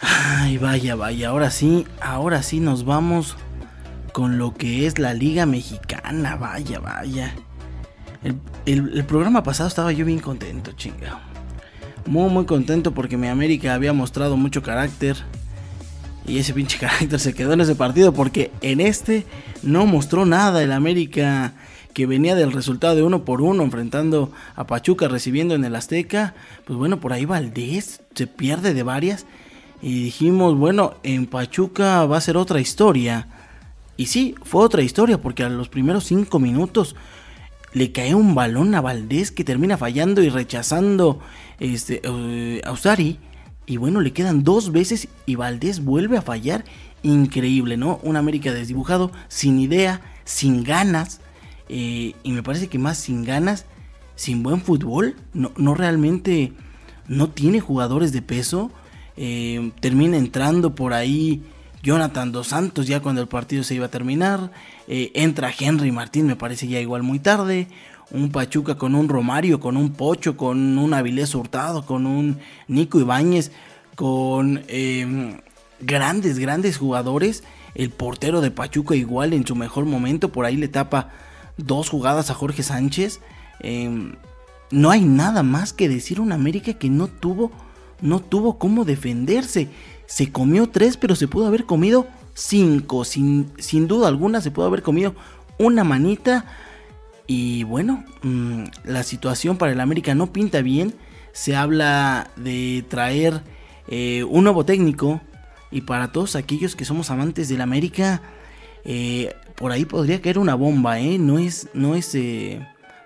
Ay, 0.00 0.58
vaya, 0.58 0.94
vaya, 0.94 1.28
ahora 1.28 1.50
sí, 1.50 1.86
ahora 2.00 2.42
sí 2.42 2.60
nos 2.60 2.84
vamos 2.84 3.36
con 4.12 4.38
lo 4.38 4.54
que 4.54 4.86
es 4.86 4.98
la 4.98 5.14
Liga 5.14 5.46
Mexicana, 5.46 6.36
vaya, 6.36 6.80
vaya. 6.80 7.34
El, 8.22 8.38
el, 8.66 9.04
programa 9.04 9.42
pasado 9.42 9.68
estaba 9.68 9.92
yo 9.92 10.04
bien 10.04 10.18
contento, 10.18 10.72
chinga. 10.72 11.20
Muy, 12.06 12.28
muy 12.30 12.44
contento 12.44 12.92
porque 12.92 13.16
mi 13.16 13.28
América 13.28 13.74
había 13.74 13.92
mostrado 13.92 14.36
mucho 14.36 14.62
carácter 14.62 15.16
y 16.26 16.38
ese 16.38 16.54
pinche 16.54 16.78
carácter 16.78 17.18
se 17.18 17.34
quedó 17.34 17.52
en 17.52 17.60
ese 17.60 17.74
partido 17.74 18.12
porque 18.12 18.50
en 18.60 18.80
este 18.80 19.26
no 19.62 19.86
mostró 19.86 20.26
nada 20.26 20.62
el 20.62 20.72
América 20.72 21.54
que 21.94 22.06
venía 22.06 22.34
del 22.34 22.52
resultado 22.52 22.94
de 22.94 23.02
uno 23.02 23.24
por 23.24 23.42
uno 23.42 23.62
enfrentando 23.62 24.30
a 24.54 24.66
Pachuca 24.66 25.08
recibiendo 25.08 25.54
en 25.54 25.64
el 25.64 25.74
Azteca. 25.74 26.34
Pues 26.64 26.78
bueno, 26.78 27.00
por 27.00 27.12
ahí 27.12 27.24
Valdés 27.24 28.00
se 28.14 28.26
pierde 28.26 28.74
de 28.74 28.82
varias 28.82 29.26
y 29.82 30.04
dijimos, 30.04 30.56
bueno, 30.56 30.94
en 31.02 31.26
Pachuca 31.26 32.04
va 32.06 32.18
a 32.18 32.20
ser 32.20 32.36
otra 32.36 32.60
historia. 32.60 33.28
Y 33.96 34.06
sí, 34.06 34.34
fue 34.42 34.62
otra 34.62 34.82
historia, 34.82 35.20
porque 35.20 35.42
a 35.42 35.48
los 35.48 35.68
primeros 35.68 36.04
cinco 36.04 36.38
minutos 36.38 36.96
le 37.72 37.92
cae 37.92 38.14
un 38.14 38.34
balón 38.34 38.74
a 38.74 38.80
Valdés 38.80 39.30
que 39.30 39.44
termina 39.44 39.76
fallando 39.76 40.22
y 40.22 40.28
rechazando 40.28 41.20
este, 41.58 42.00
eh, 42.02 42.62
a 42.64 42.72
Usari. 42.72 43.18
Y 43.70 43.76
bueno, 43.76 44.00
le 44.00 44.12
quedan 44.12 44.42
dos 44.42 44.72
veces 44.72 45.06
y 45.26 45.36
Valdés 45.36 45.84
vuelve 45.84 46.16
a 46.18 46.22
fallar. 46.22 46.64
Increíble, 47.04 47.76
¿no? 47.76 48.00
Un 48.02 48.16
América 48.16 48.52
desdibujado, 48.52 49.12
sin 49.28 49.60
idea, 49.60 50.00
sin 50.24 50.64
ganas. 50.64 51.20
Eh, 51.68 52.14
y 52.24 52.32
me 52.32 52.42
parece 52.42 52.66
que 52.66 52.80
más 52.80 52.98
sin 52.98 53.24
ganas, 53.24 53.66
sin 54.16 54.42
buen 54.42 54.60
fútbol. 54.60 55.14
No, 55.34 55.52
no 55.56 55.76
realmente, 55.76 56.52
no 57.06 57.30
tiene 57.30 57.60
jugadores 57.60 58.10
de 58.10 58.22
peso. 58.22 58.72
Eh, 59.16 59.70
termina 59.78 60.16
entrando 60.16 60.74
por 60.74 60.92
ahí 60.92 61.40
Jonathan 61.80 62.32
Dos 62.32 62.48
Santos 62.48 62.88
ya 62.88 62.98
cuando 62.98 63.22
el 63.22 63.28
partido 63.28 63.62
se 63.62 63.76
iba 63.76 63.86
a 63.86 63.90
terminar. 63.90 64.50
Eh, 64.88 65.12
entra 65.14 65.54
Henry 65.56 65.92
Martín, 65.92 66.26
me 66.26 66.34
parece 66.34 66.66
ya 66.66 66.80
igual 66.80 67.04
muy 67.04 67.20
tarde. 67.20 67.68
Un 68.10 68.30
Pachuca 68.30 68.76
con 68.76 68.94
un 68.94 69.08
Romario, 69.08 69.60
con 69.60 69.76
un 69.76 69.92
Pocho, 69.92 70.36
con 70.36 70.78
un 70.78 70.94
Avilés 70.94 71.34
Hurtado, 71.34 71.86
con 71.86 72.06
un 72.06 72.38
Nico 72.68 72.98
Ibáñez, 72.98 73.52
con 73.94 74.62
em, 74.68 75.38
grandes, 75.80 76.38
grandes 76.38 76.76
jugadores. 76.76 77.44
El 77.74 77.90
portero 77.90 78.40
de 78.40 78.50
Pachuca 78.50 78.96
igual 78.96 79.32
en 79.32 79.46
su 79.46 79.54
mejor 79.54 79.84
momento, 79.84 80.30
por 80.30 80.44
ahí 80.44 80.56
le 80.56 80.68
tapa 80.68 81.10
dos 81.56 81.88
jugadas 81.88 82.30
a 82.30 82.34
Jorge 82.34 82.62
Sánchez. 82.62 83.20
Em, 83.60 84.16
no 84.70 84.90
hay 84.90 85.02
nada 85.02 85.42
más 85.42 85.72
que 85.72 85.88
decir 85.88 86.20
un 86.20 86.32
América 86.32 86.74
que 86.74 86.90
no 86.90 87.06
tuvo 87.06 87.52
no 88.02 88.20
tuvo 88.20 88.58
cómo 88.58 88.84
defenderse. 88.84 89.68
Se 90.06 90.32
comió 90.32 90.68
tres, 90.68 90.96
pero 90.96 91.14
se 91.14 91.28
pudo 91.28 91.46
haber 91.46 91.66
comido 91.66 92.06
cinco. 92.34 93.04
Sin, 93.04 93.50
sin 93.58 93.86
duda 93.86 94.08
alguna 94.08 94.40
se 94.40 94.50
pudo 94.50 94.66
haber 94.66 94.82
comido 94.82 95.14
una 95.58 95.84
manita. 95.84 96.46
Y 97.30 97.62
bueno, 97.62 98.04
mm, 98.22 98.64
la 98.82 99.04
situación 99.04 99.56
para 99.56 99.70
el 99.70 99.78
América 99.78 100.16
no 100.16 100.32
pinta 100.32 100.62
bien. 100.62 100.96
Se 101.30 101.54
habla 101.54 102.28
de 102.34 102.84
traer 102.88 103.42
eh, 103.86 104.24
un 104.24 104.42
nuevo 104.42 104.64
técnico. 104.64 105.20
Y 105.70 105.82
para 105.82 106.10
todos 106.10 106.34
aquellos 106.34 106.74
que 106.74 106.84
somos 106.84 107.08
amantes 107.08 107.48
del 107.48 107.60
América, 107.60 108.20
eh, 108.84 109.32
por 109.54 109.70
ahí 109.70 109.84
podría 109.84 110.20
caer 110.20 110.40
una 110.40 110.56
bomba, 110.56 110.98
¿eh? 110.98 111.18
No 111.20 111.38
es, 111.38 111.68
no 111.72 111.94
es 111.94 112.18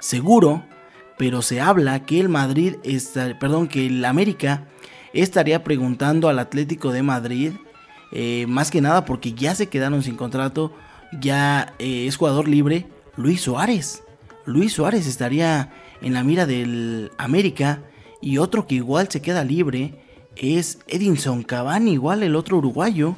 seguro, 0.00 0.62
pero 1.18 1.42
se 1.42 1.60
habla 1.60 2.06
que 2.06 2.18
el 2.18 2.30
Madrid, 2.30 2.76
está, 2.82 3.38
perdón, 3.38 3.68
que 3.68 3.88
el 3.88 4.02
América 4.06 4.64
estaría 5.12 5.62
preguntando 5.62 6.30
al 6.30 6.38
Atlético 6.38 6.92
de 6.92 7.02
Madrid, 7.02 7.52
eh, 8.10 8.46
más 8.48 8.70
que 8.70 8.80
nada 8.80 9.04
porque 9.04 9.34
ya 9.34 9.54
se 9.54 9.68
quedaron 9.68 10.02
sin 10.02 10.16
contrato, 10.16 10.72
ya 11.20 11.74
eh, 11.78 12.06
es 12.06 12.16
jugador 12.16 12.48
libre, 12.48 12.86
Luis 13.18 13.42
Suárez. 13.42 14.03
Luis 14.46 14.72
Suárez 14.72 15.06
estaría 15.06 15.72
en 16.00 16.14
la 16.14 16.24
mira 16.24 16.46
del 16.46 17.10
América 17.18 17.80
y 18.20 18.38
otro 18.38 18.66
que 18.66 18.76
igual 18.76 19.08
se 19.10 19.22
queda 19.22 19.44
libre 19.44 19.94
es 20.36 20.78
Edinson 20.88 21.42
Cavani, 21.42 21.92
igual 21.92 22.22
el 22.22 22.36
otro 22.36 22.58
uruguayo. 22.58 23.16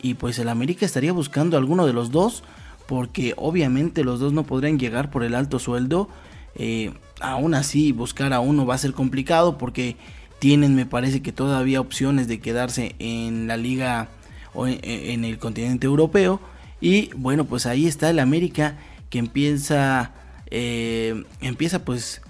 Y 0.00 0.14
pues 0.14 0.38
el 0.38 0.48
América 0.48 0.84
estaría 0.84 1.12
buscando 1.12 1.56
alguno 1.56 1.86
de 1.86 1.92
los 1.92 2.10
dos 2.10 2.42
porque 2.86 3.34
obviamente 3.36 4.04
los 4.04 4.20
dos 4.20 4.32
no 4.32 4.42
podrían 4.42 4.78
llegar 4.78 5.10
por 5.10 5.22
el 5.24 5.34
alto 5.34 5.58
sueldo. 5.58 6.08
Eh, 6.54 6.92
aún 7.20 7.54
así 7.54 7.92
buscar 7.92 8.32
a 8.32 8.40
uno 8.40 8.66
va 8.66 8.74
a 8.74 8.78
ser 8.78 8.92
complicado 8.92 9.56
porque 9.56 9.96
tienen, 10.38 10.74
me 10.74 10.86
parece 10.86 11.22
que 11.22 11.32
todavía 11.32 11.80
opciones 11.80 12.26
de 12.26 12.40
quedarse 12.40 12.96
en 12.98 13.46
la 13.46 13.56
liga 13.56 14.08
o 14.54 14.66
en, 14.66 15.24
el 15.24 15.38
continente 15.38 15.86
europeo. 15.86 16.40
Y 16.80 17.10
bueno, 17.14 17.44
pues 17.44 17.64
ahí 17.64 17.86
está 17.86 18.10
el 18.10 18.18
América 18.18 18.76
que 19.08 19.18
empieza, 19.18 20.12
eh, 20.54 21.24
empieza 21.40 21.82
pues 21.82 22.20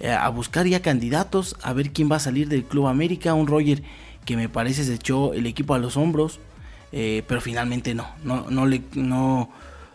eh, 0.00 0.10
a 0.10 0.28
buscar 0.28 0.66
ya 0.66 0.82
candidatos, 0.82 1.56
a 1.62 1.72
ver 1.72 1.92
quién 1.92 2.12
va 2.12 2.16
a 2.16 2.20
salir 2.20 2.46
del 2.46 2.64
Club 2.64 2.88
América. 2.88 3.32
Un 3.32 3.46
Roger 3.46 3.82
que 4.26 4.36
me 4.36 4.50
parece 4.50 4.84
se 4.84 4.94
echó 4.94 5.32
el 5.32 5.46
equipo 5.46 5.72
a 5.72 5.78
los 5.78 5.96
hombros, 5.96 6.40
eh, 6.92 7.22
pero 7.26 7.40
finalmente 7.40 7.94
no, 7.94 8.06
no, 8.22 8.50
no, 8.50 8.66
le, 8.66 8.82
no, 8.92 9.48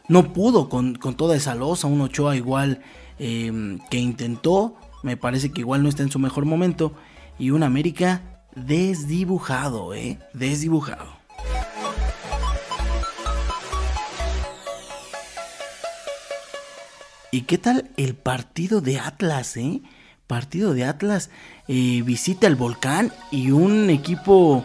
no 0.07 0.33
pudo 0.33 0.67
con, 0.67 0.95
con 0.95 1.13
toda 1.13 1.35
esa 1.35 1.53
losa. 1.53 1.85
Un 1.85 2.01
Ochoa 2.01 2.35
igual 2.35 2.81
que 3.17 3.97
intentó, 3.97 4.75
me 5.03 5.15
parece 5.15 5.51
que 5.51 5.61
igual 5.61 5.83
no 5.83 5.87
está 5.87 6.01
en 6.03 6.11
su 6.11 6.19
mejor 6.19 6.45
momento 6.45 6.91
y 7.37 7.51
un 7.51 7.63
América 7.63 8.23
desdibujado, 8.55 9.93
¿eh? 9.93 10.17
Desdibujado. 10.33 11.24
¿Y 17.35 17.41
qué 17.41 17.57
tal 17.57 17.91
el 17.97 18.15
partido 18.15 18.79
de 18.79 18.97
Atlas, 18.97 19.57
eh? 19.57 19.81
Partido 20.25 20.73
de 20.73 20.85
Atlas 20.85 21.29
eh, 21.67 22.01
visita 22.05 22.47
el 22.47 22.55
volcán 22.55 23.11
y 23.29 23.51
un 23.51 23.89
equipo 23.89 24.63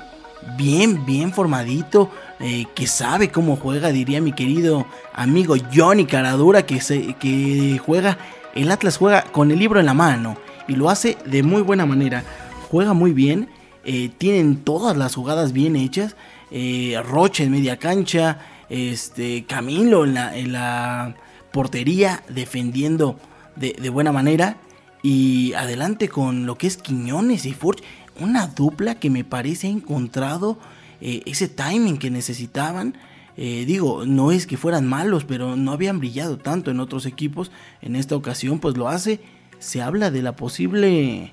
bien, 0.56 1.04
bien 1.04 1.32
formadito, 1.32 2.12
eh, 2.38 2.66
que 2.76 2.86
sabe 2.86 3.32
cómo 3.32 3.56
juega, 3.56 3.90
diría 3.90 4.20
mi 4.20 4.30
querido 4.30 4.86
amigo 5.12 5.56
Johnny 5.74 6.06
Caradura, 6.06 6.64
que, 6.64 6.80
se, 6.80 7.14
que 7.14 7.80
juega, 7.84 8.18
el 8.54 8.70
Atlas 8.70 8.98
juega 8.98 9.22
con 9.22 9.50
el 9.50 9.58
libro 9.58 9.80
en 9.80 9.86
la 9.86 9.94
mano 9.94 10.36
y 10.68 10.76
lo 10.76 10.90
hace 10.90 11.18
de 11.26 11.42
muy 11.42 11.62
buena 11.62 11.86
manera 11.86 12.22
juega 12.70 12.92
muy 12.92 13.12
bien, 13.12 13.48
eh, 13.82 14.10
tienen 14.16 14.58
todas 14.62 14.96
las 14.96 15.16
jugadas 15.16 15.52
bien 15.52 15.74
hechas, 15.74 16.14
eh, 16.52 17.02
Roche 17.04 17.42
en 17.42 17.50
media 17.50 17.78
cancha, 17.78 18.38
este, 18.68 19.44
Camilo 19.44 20.04
en 20.04 20.14
la, 20.14 20.36
en 20.36 20.52
la 20.52 21.16
portería 21.52 22.22
defendiendo 22.28 23.18
de, 23.56 23.88
buena 23.90 24.12
manera 24.12 24.56
y 25.02 25.52
adelante 25.54 26.08
con 26.08 26.46
lo 26.46 26.56
que 26.56 26.66
es 26.66 26.76
Quiñones 26.76 27.46
y 27.46 27.52
Furch, 27.52 27.82
una 28.20 28.46
dupla 28.46 28.96
que 28.96 29.10
me 29.10 29.24
parece 29.24 29.66
ha 29.66 29.70
encontrado 29.70 30.58
eh, 31.00 31.22
ese 31.26 31.48
timing 31.48 31.98
que 31.98 32.10
necesitaban. 32.10 32.96
digo, 33.36 34.04
no 34.04 34.32
es 34.32 34.46
que 34.46 34.58
fueran 34.58 34.86
malos, 34.86 35.24
pero 35.24 35.56
no 35.56 35.72
habían 35.72 35.98
brillado 35.98 36.36
tanto 36.36 36.70
en 36.70 36.80
otros 36.80 37.06
equipos. 37.06 37.50
En 37.80 37.96
esta 37.96 38.14
ocasión, 38.14 38.58
pues 38.58 38.76
lo 38.76 38.88
hace. 38.88 39.20
Se 39.58 39.80
habla 39.80 40.10
de 40.10 40.20
la 40.20 40.36
posible 40.36 41.32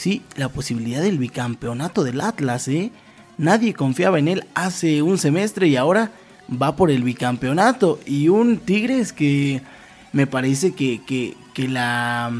Sí, 0.00 0.22
la 0.36 0.48
posibilidad 0.48 1.02
del 1.02 1.18
bicampeonato 1.18 2.04
del 2.04 2.22
Atlas, 2.22 2.68
¿eh? 2.68 2.90
Nadie 3.36 3.74
confiaba 3.74 4.18
en 4.18 4.28
él 4.28 4.44
hace 4.54 5.02
un 5.02 5.18
semestre 5.18 5.68
y 5.68 5.76
ahora 5.76 6.10
va 6.50 6.76
por 6.76 6.90
el 6.90 7.02
bicampeonato. 7.02 8.00
Y 8.06 8.28
un 8.28 8.58
Tigres 8.58 9.12
que 9.12 9.62
me 10.12 10.26
parece 10.26 10.72
que, 10.72 11.00
que, 11.06 11.68
la, 11.68 12.32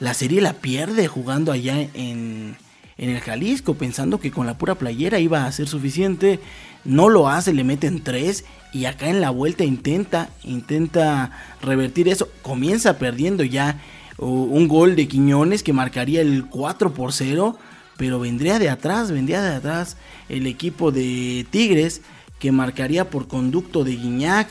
la 0.00 0.14
serie 0.14 0.40
la 0.40 0.54
pierde 0.54 1.08
jugando 1.08 1.52
allá 1.52 1.80
en, 1.94 2.56
en 2.98 3.10
el 3.10 3.20
Jalisco, 3.20 3.74
pensando 3.74 4.20
que 4.20 4.30
con 4.30 4.46
la 4.46 4.56
pura 4.56 4.76
playera 4.76 5.18
iba 5.18 5.44
a 5.44 5.52
ser 5.52 5.68
suficiente. 5.68 6.40
No 6.84 7.08
lo 7.08 7.28
hace, 7.28 7.52
le 7.52 7.64
meten 7.64 8.02
tres 8.02 8.44
y 8.72 8.84
acá 8.84 9.08
en 9.08 9.20
la 9.20 9.30
vuelta 9.30 9.64
intenta, 9.64 10.30
intenta 10.42 11.32
revertir 11.62 12.08
eso. 12.08 12.28
Comienza 12.42 12.98
perdiendo 12.98 13.42
ya 13.42 13.80
un 14.18 14.68
gol 14.68 14.94
de 14.96 15.08
Quiñones 15.08 15.62
que 15.62 15.72
marcaría 15.72 16.20
el 16.20 16.46
4 16.46 16.92
por 16.92 17.12
0, 17.12 17.58
pero 17.96 18.20
vendría 18.20 18.58
de 18.58 18.68
atrás, 18.68 19.10
vendría 19.10 19.42
de 19.42 19.56
atrás 19.56 19.96
el 20.28 20.46
equipo 20.46 20.92
de 20.92 21.46
Tigres 21.50 22.02
que 22.44 22.52
marcaría 22.52 23.08
por 23.08 23.26
conducto 23.26 23.84
de 23.84 23.96
Guiñac 23.96 24.50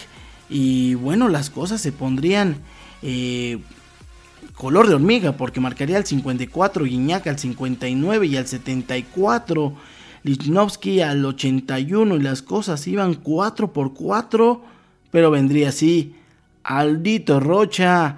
y 0.50 0.96
bueno, 0.96 1.30
las 1.30 1.52
cosas 1.52 1.80
se 1.80 1.92
pondrían 1.92 2.56
eh, 3.04 3.60
color 4.56 4.88
de 4.88 4.96
hormiga 4.96 5.34
porque 5.34 5.60
marcaría 5.60 5.98
al 5.98 6.06
54 6.08 6.86
Guiñac 6.86 7.28
al 7.28 7.38
59 7.38 8.26
y 8.26 8.36
al 8.36 8.48
74 8.48 9.76
Lichnowsky 10.24 11.02
al 11.02 11.24
81 11.24 12.16
y 12.16 12.20
las 12.20 12.42
cosas 12.42 12.88
iban 12.88 13.14
4 13.14 13.74
por 13.74 13.94
4, 13.94 14.64
pero 15.12 15.30
vendría 15.30 15.70
así 15.70 16.16
Aldito 16.64 17.40
Rocha 17.40 18.18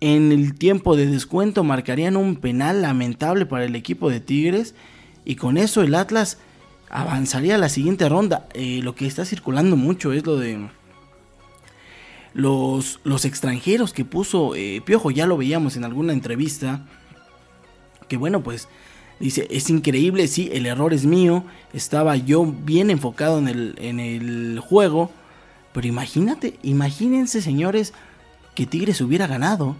en 0.00 0.30
el 0.30 0.58
tiempo 0.58 0.94
de 0.94 1.06
descuento 1.06 1.64
marcarían 1.64 2.18
un 2.18 2.36
penal 2.36 2.82
lamentable 2.82 3.46
para 3.46 3.64
el 3.64 3.74
equipo 3.74 4.10
de 4.10 4.20
Tigres 4.20 4.74
y 5.24 5.36
con 5.36 5.56
eso 5.56 5.80
el 5.80 5.94
Atlas 5.94 6.36
avanzaría 6.90 7.56
a 7.56 7.58
la 7.58 7.68
siguiente 7.68 8.08
ronda. 8.08 8.48
Eh, 8.54 8.80
lo 8.82 8.94
que 8.94 9.06
está 9.06 9.24
circulando 9.24 9.76
mucho 9.76 10.12
es 10.12 10.24
lo 10.26 10.36
de 10.36 10.68
los, 12.34 13.00
los 13.04 13.24
extranjeros 13.24 13.92
que 13.92 14.04
puso 14.04 14.54
eh, 14.54 14.82
Piojo. 14.84 15.10
Ya 15.10 15.26
lo 15.26 15.36
veíamos 15.36 15.76
en 15.76 15.84
alguna 15.84 16.12
entrevista. 16.12 16.86
Que 18.08 18.16
bueno, 18.16 18.42
pues 18.42 18.68
dice, 19.20 19.46
es 19.50 19.68
increíble, 19.70 20.28
sí, 20.28 20.48
el 20.52 20.66
error 20.66 20.94
es 20.94 21.04
mío. 21.04 21.44
Estaba 21.72 22.16
yo 22.16 22.44
bien 22.44 22.90
enfocado 22.90 23.38
en 23.38 23.48
el, 23.48 23.74
en 23.78 24.00
el 24.00 24.60
juego. 24.60 25.10
Pero 25.72 25.86
imagínate, 25.86 26.58
imagínense 26.62 27.42
señores, 27.42 27.92
que 28.54 28.66
Tigres 28.66 29.00
hubiera 29.00 29.26
ganado. 29.26 29.76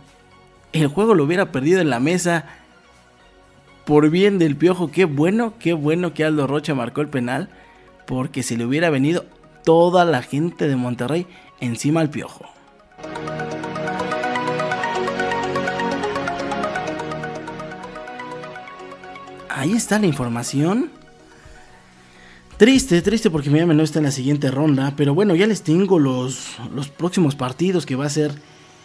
El 0.73 0.87
juego 0.89 1.15
lo 1.15 1.25
hubiera 1.25 1.51
perdido 1.51 1.81
en 1.81 1.91
la 1.91 1.99
mesa 1.99 2.45
por 3.89 4.11
bien 4.11 4.39
del 4.39 4.55
Piojo, 4.55 4.91
qué 4.91 5.07
bueno, 5.07 5.55
qué 5.59 5.73
bueno 5.73 6.13
que 6.13 6.23
Aldo 6.23 6.47
Rocha 6.47 6.75
marcó 6.75 7.01
el 7.01 7.09
penal, 7.09 7.49
porque 8.07 8.43
se 8.43 8.59
le 8.59 8.67
hubiera 8.67 8.91
venido 8.91 9.25
toda 9.65 10.05
la 10.05 10.21
gente 10.21 10.69
de 10.69 10.77
Monterrey 10.77 11.27
encima 11.59 12.03
al 12.03 12.11
Piojo. 12.11 12.45
Ahí 19.49 19.73
está 19.73 19.99
la 19.99 20.07
información. 20.07 20.91
Triste, 22.59 23.01
triste 23.01 23.31
porque 23.31 23.49
Miami 23.49 23.75
no 23.75 23.85
está 23.85 24.01
en 24.01 24.05
la 24.05 24.11
siguiente 24.11 24.51
ronda, 24.51 24.93
pero 24.99 25.15
bueno, 25.15 25.35
ya 25.35 25.47
les 25.47 25.63
tengo 25.63 25.99
los, 25.99 26.59
los 26.75 26.91
próximos 26.91 27.37
partidos 27.37 27.87
que 27.87 27.97
va 27.97 28.05
a 28.05 28.11
ser 28.11 28.33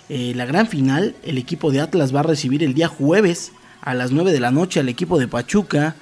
eh, 0.08 0.32
la 0.34 0.46
gran 0.46 0.66
final. 0.66 1.18
El 1.24 1.38
equipo 1.38 1.74
de 1.74 1.82
Atlas 1.82 2.16
va 2.16 2.22
a 2.22 2.24
recibir 2.24 2.64
el 2.64 2.74
día 2.74 2.88
jueves 2.88 3.52
a 3.84 3.94
las 3.94 4.12
9 4.12 4.32
de 4.32 4.40
la 4.40 4.52
noche 4.52 4.80
al 4.80 4.90
equipo 4.90 5.20
de 5.20 5.28
Pachuca. 5.28 5.96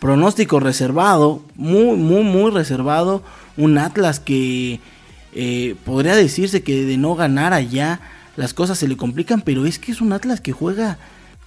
Pronóstico 0.00 0.60
reservado, 0.60 1.42
muy, 1.54 1.96
muy, 1.96 2.22
muy 2.22 2.50
reservado. 2.50 3.22
Un 3.56 3.78
Atlas 3.78 4.20
que 4.20 4.80
eh, 5.34 5.76
podría 5.84 6.14
decirse 6.14 6.62
que 6.62 6.84
de 6.84 6.96
no 6.96 7.14
ganar 7.14 7.52
allá 7.52 8.00
las 8.36 8.54
cosas 8.54 8.78
se 8.78 8.88
le 8.88 8.96
complican, 8.96 9.40
pero 9.40 9.66
es 9.66 9.78
que 9.78 9.92
es 9.92 10.00
un 10.00 10.12
Atlas 10.12 10.40
que 10.40 10.52
juega 10.52 10.98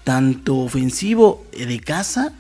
tanto 0.04 0.58
ofensivo 0.58 1.46
de 1.52 1.80
casa 1.80 2.34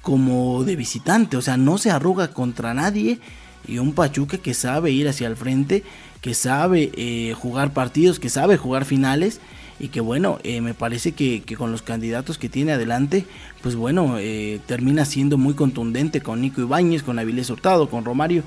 como 0.00 0.64
de 0.64 0.76
visitante, 0.76 1.36
o 1.36 1.42
sea, 1.42 1.56
no 1.56 1.76
se 1.76 1.90
arruga 1.90 2.28
contra 2.28 2.72
nadie 2.72 3.18
y 3.66 3.78
un 3.78 3.92
Pachuca 3.92 4.38
que 4.38 4.54
sabe 4.54 4.92
ir 4.92 5.08
hacia 5.08 5.26
el 5.26 5.36
frente, 5.36 5.82
que 6.22 6.32
sabe 6.32 6.90
eh, 6.94 7.34
jugar 7.34 7.74
partidos, 7.74 8.18
que 8.18 8.30
sabe 8.30 8.56
jugar 8.56 8.86
finales 8.86 9.40
y 9.80 9.88
que 9.88 10.00
bueno, 10.00 10.38
eh, 10.42 10.60
me 10.60 10.74
parece 10.74 11.12
que, 11.12 11.42
con 11.56 11.70
los 11.70 11.82
candidatos 11.82 12.38
que 12.38 12.48
tiene 12.48 12.72
adelante, 12.72 13.26
pues 13.62 13.76
bueno, 13.76 14.16
eh, 14.18 14.60
termina 14.66 15.04
siendo 15.04 15.38
muy 15.38 15.54
contundente 15.54 16.20
con 16.20 16.40
Nico 16.40 16.60
Ibáñez, 16.60 17.02
con 17.02 17.18
Avilés 17.18 17.50
Hurtado, 17.50 17.88
con 17.88 18.04
Romario, 18.04 18.42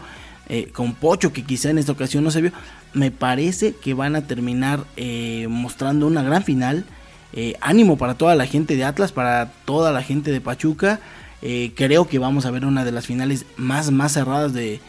eh, 0.50 0.70
con 0.74 0.94
Pocho, 0.94 1.32
que 1.32 1.44
quizá 1.44 1.70
en 1.70 1.78
esta 1.78 1.94
ocasión 1.94 2.24
no 2.24 2.32
se 2.32 2.41
vio. 2.41 2.52
Me 2.94 3.12
parece 3.12 3.74
que 3.76 3.94
van 3.94 4.15
a 4.15 4.28
terminar 4.28 4.86
mostrando 5.48 6.08
una 6.08 6.24
gran 6.24 6.44
final. 6.44 6.86
ánimo 7.62 7.98
para 7.98 8.15
toda 8.15 8.36
la 8.36 8.46
gente 8.46 8.76
de 8.76 8.84
Atlas, 8.84 9.13
para 9.13 9.54
toda 9.63 9.94
la 9.94 10.04
gente 10.04 10.32
de 10.32 10.41
Pachuca. 10.41 11.00
creo 11.76 12.08
que 12.10 12.20
vamos 12.20 12.46
a 12.46 12.52
ver 12.52 12.65
una 12.65 12.84
de 12.84 12.91
las 12.91 13.06
finales 13.06 13.46
más, 13.56 13.91
más 13.91 14.12
cerradas 14.12 14.52
de 14.54 14.82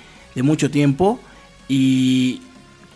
mucho 0.42 0.68
tiempo. 0.68 1.20
Y, 1.68 2.42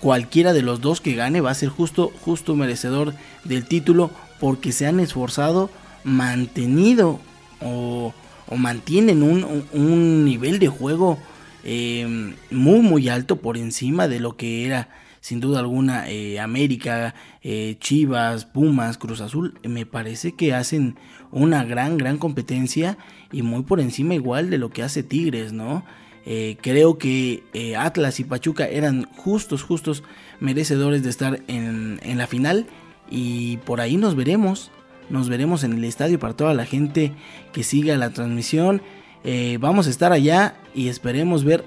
cualquiera 0.00 0.52
de 0.52 0.62
los 0.62 0.80
dos 0.80 1.00
que 1.00 1.14
gane 1.14 1.40
va 1.40 1.50
a 1.50 1.54
ser 1.54 1.68
justo, 1.68 2.12
justo 2.20 2.54
merecedor 2.54 3.14
del 3.44 3.66
título 3.66 4.10
porque 4.40 4.72
se 4.72 4.86
han 4.86 5.00
esforzado, 5.00 5.70
mantenido 6.04 7.20
o, 7.60 8.12
mantienen 8.56 9.22
un, 9.22 10.24
nivel 10.24 10.58
de 10.60 10.68
juego 10.68 11.18
em, 11.64 12.34
muy 12.50 12.80
muy 12.80 13.08
alto 13.08 13.36
por 13.36 13.56
encima 13.56 14.06
de 14.06 14.20
lo 14.20 14.36
que 14.36 14.64
era 14.64 14.88
sin 15.26 15.40
duda 15.40 15.58
alguna 15.58 16.08
eh, 16.08 16.38
América, 16.38 17.16
eh, 17.42 17.76
Chivas, 17.80 18.44
Pumas, 18.44 18.96
Cruz 18.96 19.20
Azul. 19.20 19.58
Me 19.64 19.84
parece 19.84 20.36
que 20.36 20.54
hacen 20.54 20.94
una 21.32 21.64
gran, 21.64 21.98
gran 21.98 22.16
competencia 22.16 22.96
y 23.32 23.42
muy 23.42 23.64
por 23.64 23.80
encima 23.80 24.14
igual 24.14 24.50
de 24.50 24.58
lo 24.58 24.70
que 24.70 24.84
hace 24.84 25.02
Tigres, 25.02 25.52
¿no? 25.52 25.84
Eh, 26.28 26.56
creo 26.60 26.98
que 26.98 27.44
eh, 27.54 27.76
Atlas 27.76 28.18
y 28.18 28.24
Pachuca 28.24 28.66
eran 28.66 29.04
justos, 29.16 29.62
justos 29.62 30.02
merecedores 30.40 31.04
de 31.04 31.10
estar 31.10 31.40
en, 31.46 32.00
la 32.18 32.26
final. 32.26 32.66
Y 33.08 33.58
por 33.58 33.80
ahí 33.80 33.96
nos 33.96 34.16
veremos. 34.16 34.72
Nos 35.08 35.28
veremos 35.28 35.62
en 35.62 35.72
el 35.72 35.84
estadio 35.84 36.18
para 36.18 36.34
toda 36.34 36.52
la 36.52 36.66
gente 36.66 37.12
que 37.52 37.62
siga 37.62 37.96
la 37.96 38.10
transmisión. 38.10 38.82
Eh, 39.22 39.56
vamos 39.60 39.86
a 39.86 39.90
estar 39.90 40.12
allá 40.12 40.56
y 40.74 40.88
esperemos 40.88 41.44
ver 41.44 41.64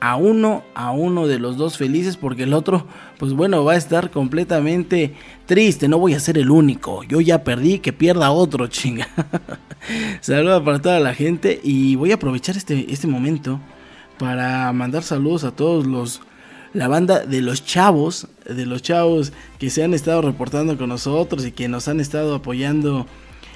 a 0.00 0.16
uno, 0.16 0.64
a 0.74 0.90
uno 0.90 1.26
de 1.26 1.38
los 1.38 1.58
dos 1.58 1.76
felices, 1.76 2.16
porque 2.16 2.44
el 2.44 2.54
otro, 2.54 2.86
pues 3.18 3.32
bueno, 3.34 3.64
va 3.64 3.72
a 3.72 3.76
estar 3.76 4.10
completamente 4.10 5.14
triste. 5.44 5.88
No 5.88 5.98
voy 5.98 6.14
a 6.14 6.20
ser 6.20 6.38
el 6.38 6.50
único. 6.50 7.02
Yo 7.04 7.20
ya 7.20 7.44
perdí, 7.44 7.80
que 7.80 7.92
pierda 7.92 8.30
otro, 8.30 8.66
chinga. 8.68 9.08
Saludos 10.22 10.62
para 10.62 10.80
toda 10.80 11.00
la 11.00 11.14
gente 11.14 11.60
y 11.62 11.96
voy 11.96 12.12
a 12.12 12.14
aprovechar 12.14 12.56
este, 12.56 12.90
este 12.90 13.06
momento 13.06 13.60
para 14.24 14.72
mandar 14.72 15.02
saludos 15.02 15.44
a 15.44 15.50
todos 15.50 15.86
los 15.86 16.22
la 16.72 16.88
banda 16.88 17.26
de 17.26 17.42
los 17.42 17.62
chavos, 17.62 18.26
de 18.48 18.64
los 18.64 18.80
chavos 18.80 19.34
que 19.58 19.68
se 19.68 19.84
han 19.84 19.92
estado 19.92 20.22
reportando 20.22 20.78
con 20.78 20.88
nosotros 20.88 21.44
y 21.44 21.52
que 21.52 21.68
nos 21.68 21.88
han 21.88 22.00
estado 22.00 22.34
apoyando 22.34 23.06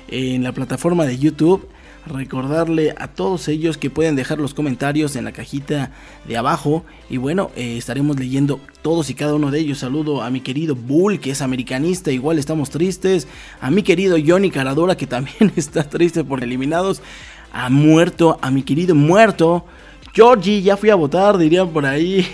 en 0.09 0.43
la 0.43 0.53
plataforma 0.53 1.07
de 1.07 1.17
YouTube. 1.17 1.67
Recordarle 2.05 2.95
a 2.99 3.09
todos 3.09 3.49
ellos 3.49 3.79
que 3.79 3.89
pueden 3.89 4.15
dejar 4.15 4.41
los 4.41 4.53
comentarios 4.53 5.17
en 5.17 5.25
la 5.25 5.33
cajita 5.33 5.91
de 6.27 6.37
abajo. 6.37 6.85
Y 7.09 7.17
bueno, 7.17 7.51
eh, 7.57 7.79
estaremos 7.79 8.19
leyendo 8.19 8.61
todos 8.83 9.09
y 9.09 9.15
cada 9.15 9.37
uno 9.37 9.51
de 9.51 9.61
ellos. 9.61 9.79
Saludo 9.79 10.23
a 10.23 10.29
mi 10.29 10.43
querido 10.43 10.75
Bull, 10.75 11.19
que 11.19 11.31
es 11.31 11.41
americanista, 11.41 12.13
igual 12.13 12.39
estamos 12.39 12.69
tristes. 12.69 13.27
A 13.63 13.71
mi 13.71 13.83
querido 13.83 14.19
Johnny 14.25 14.51
Caradora, 14.51 14.99
que 14.99 15.07
también 15.07 15.51
está 15.57 15.89
triste 15.89 16.25
por 16.25 16.45
eliminados. 16.45 17.01
A 17.55 17.71
muerto, 17.71 18.39
a 18.43 18.51
mi 18.51 18.63
querido 18.63 18.95
muerto. 18.95 19.65
Georgie, 20.19 20.63
ya 20.63 20.77
fui 20.77 20.91
a 20.91 20.97
votar, 20.97 21.39
dirían 21.39 21.69
por 21.69 21.87
ahí. 21.87 22.27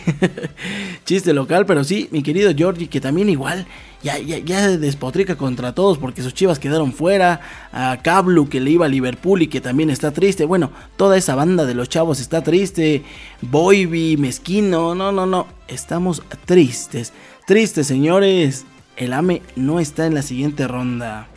Chiste 1.04 1.34
local, 1.34 1.66
pero 1.66 1.84
sí, 1.84 2.08
mi 2.12 2.22
querido 2.22 2.50
Georgie, 2.56 2.88
que 2.88 2.98
también 2.98 3.28
igual 3.28 3.66
ya, 4.02 4.16
ya, 4.16 4.78
despotrica 4.78 5.36
contra 5.36 5.74
todos 5.74 5.98
porque 5.98 6.22
sus 6.22 6.32
chivas 6.32 6.58
quedaron 6.58 6.94
fuera. 6.94 7.42
A 7.72 7.98
Cablu, 8.00 8.48
que 8.48 8.62
le 8.62 8.70
iba 8.70 8.86
a 8.86 8.88
Liverpool 8.88 9.42
y 9.42 9.48
que 9.48 9.60
también 9.60 9.90
está 9.90 10.12
triste. 10.12 10.46
Bueno, 10.46 10.70
toda 10.96 11.18
esa 11.18 11.34
banda 11.34 11.66
de 11.66 11.74
los 11.74 11.90
chavos 11.90 12.20
está 12.20 12.42
triste. 12.42 13.04
Boyby, 13.42 14.16
Mezquino, 14.16 14.94
no, 14.94 15.12
no, 15.12 15.26
no. 15.26 15.46
Estamos 15.68 16.22
tristes. 16.46 17.12
Tristes, 17.46 17.86
señores. 17.86 18.64
El 18.96 19.12
AME 19.12 19.42
no 19.56 19.78
está 19.78 20.06
en 20.06 20.14
la 20.14 20.22
siguiente 20.22 20.66
ronda. 20.66 21.28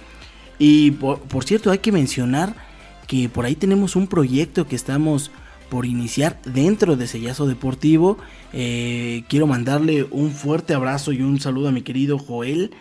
Y 0.59 0.91
por, 0.91 1.19
por 1.19 1.43
cierto, 1.43 1.71
hay 1.71 1.79
que 1.79 1.91
mencionar 1.91 2.55
que 3.05 3.27
por 3.27 3.43
ahí 3.43 3.55
tenemos 3.55 3.97
un 3.97 4.07
proyecto 4.07 4.65
que 4.65 4.77
estamos 4.77 5.29
por 5.69 5.85
iniciar 5.85 6.41
dentro 6.43 6.95
de 6.95 7.07
Sellazo 7.07 7.47
Deportivo. 7.47 8.17
Eh, 8.53 9.23
quiero 9.27 9.47
mandarle 9.47 10.03
un 10.11 10.31
fuerte 10.31 10.73
abrazo 10.73 11.11
y 11.11 11.21
un 11.21 11.39
saludo 11.39 11.69
a 11.69 11.71
mi 11.71 11.81
querido 11.81 12.17
Joel, 12.17 12.71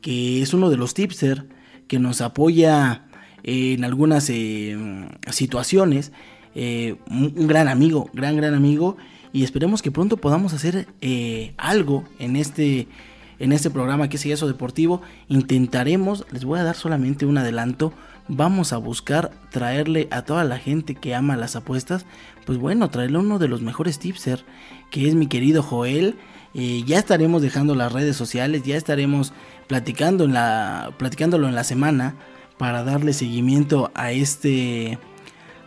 que 0.00 0.42
es 0.42 0.54
uno 0.54 0.70
de 0.70 0.76
los 0.76 0.94
tipster 0.94 1.46
que 1.88 1.98
nos 1.98 2.20
apoya 2.20 3.04
en 3.42 3.84
algunas 3.84 4.28
eh, 4.30 4.76
situaciones. 5.30 6.12
Eh, 6.54 6.96
un 7.10 7.46
gran 7.46 7.68
amigo, 7.68 8.10
gran, 8.12 8.36
gran 8.36 8.54
amigo. 8.54 8.96
Y 9.32 9.44
esperemos 9.44 9.80
que 9.80 9.90
pronto 9.90 10.18
podamos 10.18 10.52
hacer 10.52 10.88
algo 11.56 12.04
en 12.18 12.36
este, 12.36 12.86
en 13.38 13.52
este 13.52 13.70
programa 13.70 14.08
que 14.08 14.16
es 14.16 14.22
Sellazo 14.22 14.46
Deportivo. 14.46 15.00
Intentaremos, 15.28 16.26
les 16.30 16.44
voy 16.44 16.58
a 16.58 16.64
dar 16.64 16.76
solamente 16.76 17.24
un 17.24 17.38
adelanto 17.38 17.94
vamos 18.28 18.72
a 18.72 18.76
buscar 18.76 19.30
traerle 19.50 20.08
a 20.10 20.22
toda 20.22 20.44
la 20.44 20.58
gente 20.58 20.94
que 20.94 21.14
ama 21.14 21.36
las 21.36 21.56
apuestas, 21.56 22.06
pues 22.46 22.58
bueno, 22.58 22.90
traerle 22.90 23.18
uno 23.18 23.38
de 23.38 23.48
los 23.48 23.62
mejores 23.62 23.98
tipser, 23.98 24.44
que 24.90 25.08
es 25.08 25.14
mi 25.14 25.26
querido 25.26 25.62
Joel. 25.62 26.16
Eh, 26.54 26.82
ya 26.86 26.98
estaremos 26.98 27.42
dejando 27.42 27.74
las 27.74 27.92
redes 27.92 28.16
sociales, 28.16 28.62
ya 28.64 28.76
estaremos 28.76 29.32
platicando 29.66 30.24
en 30.24 30.34
la, 30.34 30.92
platicándolo 30.98 31.48
en 31.48 31.54
la 31.54 31.64
semana 31.64 32.14
para 32.58 32.84
darle 32.84 33.12
seguimiento 33.12 33.90
a 33.94 34.12
este, 34.12 34.98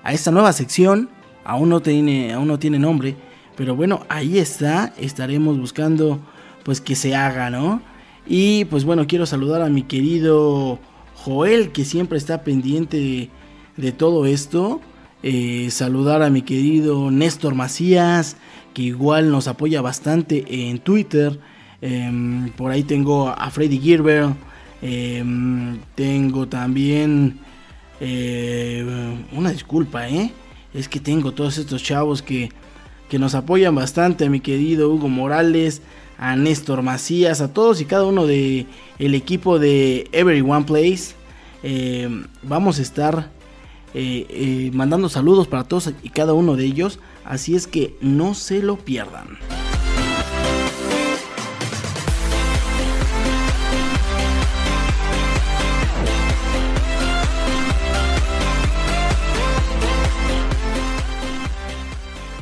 a 0.04 0.14
esta 0.14 0.32
nueva 0.32 0.54
sección. 0.54 1.10
Aún 1.44 1.70
no 1.70 1.82
tiene, 1.82 2.34
aún 2.34 2.48
no 2.48 2.60
tiene 2.60 2.80
nombre, 2.80 3.16
pero 3.56 3.76
bueno, 3.76 4.06
ahí 4.10 4.40
está. 4.40 4.94
Estaremos 4.98 5.60
buscando, 5.60 6.20
pues 6.64 6.82
que 6.82 6.96
se 6.96 7.16
haga, 7.16 7.50
¿no? 7.50 7.82
Y 8.28 8.66
pues 8.66 8.86
bueno, 8.86 9.06
quiero 9.08 9.26
saludar 9.26 9.62
a 9.62 9.70
mi 9.70 9.84
querido 9.84 10.80
Joel, 11.26 11.72
que 11.72 11.86
siempre 11.86 12.20
está 12.20 12.44
pendiente 12.44 13.32
de, 13.78 13.92
todo 13.92 14.28
esto. 14.28 14.80
Eh, 15.24 15.70
saludar 15.72 16.22
a 16.22 16.30
mi 16.30 16.44
querido 16.44 17.10
Néstor 17.10 17.56
Macías, 17.56 18.38
que 18.76 18.84
igual 18.84 19.32
nos 19.32 19.48
apoya 19.48 19.82
bastante 19.82 20.46
en 20.70 20.78
Twitter. 20.78 21.40
Em, 21.82 22.52
por 22.52 22.70
ahí 22.70 22.84
tengo 22.84 23.30
a 23.30 23.50
Freddy 23.50 23.80
Gilbert. 23.80 24.36
Em, 24.84 25.80
tengo 25.96 26.48
también 26.48 27.40
eh, 28.00 28.86
una 29.32 29.50
disculpa, 29.50 30.08
¿eh? 30.08 30.32
es 30.76 30.88
que 30.88 31.00
tengo 31.00 31.32
todos 31.32 31.58
estos 31.58 31.82
chavos 31.82 32.22
que, 32.22 32.52
que 33.10 33.18
nos 33.18 33.34
apoyan 33.34 33.74
bastante, 33.74 34.26
a 34.26 34.30
mi 34.30 34.42
querido 34.42 34.92
Hugo 34.94 35.10
Morales, 35.10 35.82
a 36.20 36.36
Néstor 36.36 36.84
Macías, 36.84 37.42
a 37.42 37.52
todos 37.52 37.82
y 37.82 37.86
cada 37.86 38.06
uno 38.06 38.28
de 38.28 38.68
equipo 39.00 39.58
de 39.58 40.08
Everyone 40.12 40.66
Place. 40.66 41.15
Eh, 41.68 42.08
vamos 42.44 42.78
a 42.78 42.84
estar 42.84 43.32
eh, 43.96 44.28
eh, 44.30 44.70
mandando 44.72 45.10
saludos 45.10 45.48
para 45.48 45.64
todos 45.64 45.92
y 46.04 46.10
cada 46.10 46.34
uno 46.34 46.56
de 46.56 46.64
ellos, 46.64 47.00
así 47.24 47.56
es 47.56 47.66
que 47.66 47.96
no 48.02 48.36
se 48.36 48.62
lo 48.62 48.78
pierdan. 48.78 49.40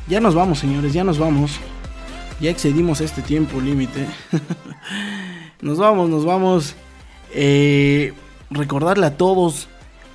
Ya 0.10 0.20
nos 0.20 0.36
vamos, 0.36 0.60
señores, 0.60 0.92
ya 0.92 1.06
nos 1.06 1.18
vamos. 1.18 1.62
Ya 2.42 2.50
excedimos 2.50 3.00
este 3.00 3.22
tiempo 3.22 3.62
límite. 3.62 4.06
nos 5.62 5.78
vamos, 5.78 6.10
nos 6.10 6.26
vamos. 6.26 6.76
Eh, 7.34 8.12
recordarle 8.54 9.06
a 9.06 9.18
todos 9.18 9.68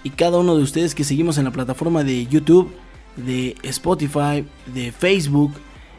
y 0.05 0.11
cada 0.11 0.39
uno 0.39 0.57
de 0.57 0.63
ustedes 0.63 0.95
que 0.95 1.05
seguimos 1.05 1.39
en 1.39 1.45
la 1.45 1.51
plataforma 1.51 2.05
de 2.05 2.27
YouTube, 2.27 2.73
de 3.17 3.57
Spotify, 3.63 4.45
de 4.73 4.93
Facebook, 4.93 5.53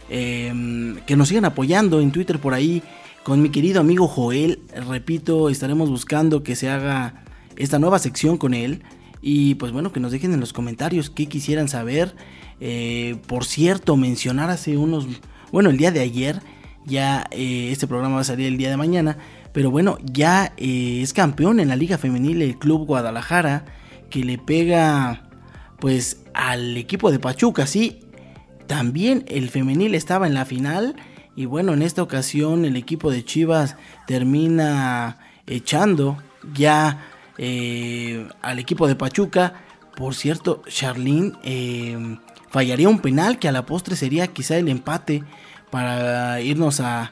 em, 0.10 0.96
que 1.06 1.16
nos 1.16 1.28
sigan 1.28 1.46
apoyando 1.46 2.00
en 2.02 2.12
Twitter 2.12 2.40
por 2.40 2.54
ahí. 2.54 2.82
Con 3.24 3.42
mi 3.42 3.50
querido 3.50 3.82
amigo 3.82 4.08
Joel, 4.08 4.62
repito, 4.88 5.50
estaremos 5.50 5.90
buscando 5.90 6.42
que 6.42 6.56
se 6.56 6.70
haga 6.70 7.26
esta 7.58 7.78
nueva 7.78 8.00
sección 8.00 8.38
con 8.38 8.54
él. 8.54 8.84
Y 9.22 9.56
pues 9.56 9.74
bueno, 9.74 9.92
que 9.92 10.00
nos 10.00 10.12
dejen 10.14 10.34
en 10.34 10.40
los 10.40 10.54
comentarios 10.54 11.10
qué 11.10 11.28
quisieran 11.28 11.68
saber. 11.68 12.16
Eh, 12.62 13.18
por 13.28 13.46
cierto, 13.46 13.98
mencionar 13.98 14.50
hace 14.50 14.78
unos, 14.78 15.08
bueno, 15.52 15.70
el 15.70 15.78
día 15.78 15.92
de 15.92 16.00
ayer, 16.00 16.42
ya 16.86 17.28
eh, 17.32 17.70
este 17.72 17.86
programa 17.86 18.16
va 18.16 18.22
a 18.22 18.26
salir 18.26 18.48
el 18.48 18.58
día 18.58 18.70
de 18.70 18.78
mañana, 18.78 19.18
pero 19.54 19.72
bueno, 19.72 19.98
ya 20.04 20.54
eh, 20.58 21.02
es 21.02 21.14
campeón 21.14 21.60
en 21.60 21.68
la 21.68 21.76
Liga 21.76 21.98
Femenil 21.98 22.42
el 22.42 22.58
Club 22.58 22.86
Guadalajara, 22.86 23.66
que 24.10 24.24
le 24.24 24.38
pega 24.38 25.24
pues 25.80 26.22
al 26.34 26.78
equipo 26.78 27.12
de 27.12 27.20
Pachuca, 27.20 27.68
sí. 27.68 28.02
También 28.68 29.26
el 29.28 29.50
femenil 29.50 29.96
estaba 29.96 30.28
en 30.28 30.36
la 30.36 30.46
final 30.46 30.96
y 31.36 31.46
bueno, 31.46 31.74
en 31.74 31.82
esta 31.82 32.04
ocasión 32.04 32.66
el 32.66 32.76
equipo 32.76 33.10
de 33.10 33.26
Chivas 33.26 33.76
termina 34.06 35.18
echando 35.48 36.18
ya 36.54 37.06
al 38.42 38.60
equipo 38.60 38.88
de 38.88 38.96
Pachuca. 38.96 39.54
Por 39.96 40.14
cierto, 40.14 40.62
Charlene 40.68 41.32
fallaría 42.50 42.90
un 42.90 43.00
penal 43.00 43.40
que 43.40 43.48
a 43.48 43.52
la 43.52 43.66
postre 43.66 43.96
sería 43.96 44.28
quizá 44.28 44.58
el 44.58 44.68
empate 44.68 45.24
para 45.70 46.42
irnos 46.42 46.80
a, 46.80 47.12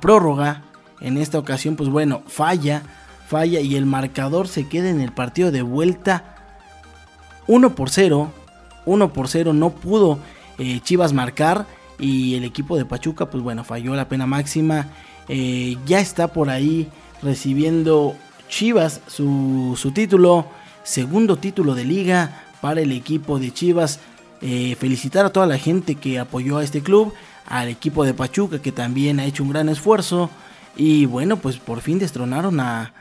prórroga. 0.00 0.62
En 1.00 1.18
esta 1.18 1.38
ocasión, 1.38 1.76
pues 1.76 1.88
bueno, 1.88 2.22
falla, 2.26 2.82
falla 3.26 3.60
y 3.60 3.76
el 3.76 3.86
marcador 3.86 4.48
se 4.48 4.68
queda 4.68 4.88
en 4.88 5.00
el 5.00 5.12
partido 5.12 5.50
de 5.50 5.62
vuelta 5.62 6.36
1 7.46 7.74
por 7.74 7.90
0. 7.90 8.32
1 8.86 9.12
por 9.12 9.28
0 9.28 9.52
no 9.52 9.70
pudo 9.70 10.18
eh, 10.58 10.80
Chivas 10.82 11.12
marcar 11.12 11.66
y 11.98 12.34
el 12.34 12.44
equipo 12.44 12.76
de 12.76 12.84
Pachuca, 12.84 13.30
pues 13.30 13.42
bueno, 13.42 13.64
falló 13.64 13.94
la 13.94 14.08
pena 14.08 14.26
máxima. 14.26 14.88
Eh, 15.28 15.76
ya 15.86 16.00
está 16.00 16.28
por 16.28 16.50
ahí 16.50 16.88
recibiendo 17.22 18.14
Chivas 18.48 19.00
su, 19.08 19.76
título, 19.92 20.46
segundo 20.84 21.36
título 21.36 21.74
de 21.74 21.84
liga 21.84 22.44
para 22.60 22.80
el 22.80 22.92
equipo 22.92 23.38
de 23.38 23.52
Chivas 23.52 24.00
eh, 24.40 24.76
felicitar 24.78 25.26
a 25.26 25.30
toda 25.30 25.46
la 25.46 25.58
gente 25.58 25.96
que 25.96 26.18
apoyó 26.18 26.58
a 26.58 26.64
este 26.64 26.82
club, 26.82 27.12
al 27.46 27.68
equipo 27.68 28.04
de 28.04 28.14
Pachuca 28.14 28.60
que 28.60 28.70
también 28.70 29.18
ha 29.18 29.24
hecho 29.24 29.42
un 29.42 29.50
gran 29.50 29.68
esfuerzo 29.68 30.30
y 30.76 31.06
bueno, 31.06 31.36
pues 31.38 31.56
por 31.56 31.80
fin 31.80 31.98
destronaron 31.98 32.60
a, 32.60 32.92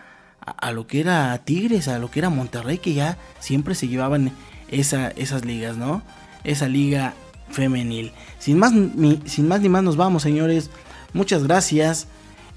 a, 0.46 0.72
lo 0.72 0.88
que 0.88 1.00
era 1.00 1.38
Tigres, 1.40 1.88
a 1.88 2.00
lo 2.00 2.10
que 2.10 2.20
era 2.20 2.30
Monterrey, 2.30 2.78
que 2.78 2.94
ya 2.94 3.18
siempre 3.40 3.76
se 3.76 3.88
llevaban 3.88 4.32
esa, 4.70 5.10
esas 5.10 5.46
ligas, 5.46 5.78
¿no? 5.78 6.02
Esa 6.44 6.68
liga 6.68 7.14
femenil. 7.50 8.12
Sin 8.40 8.58
más, 8.58 8.74
ni, 8.74 9.22
sin 9.26 9.48
más 9.48 9.62
ni 9.62 9.70
más 9.70 9.84
nos 9.84 9.98
vamos, 9.98 10.24
señores. 10.24 10.70
Muchas 11.14 11.44
gracias. 11.44 12.08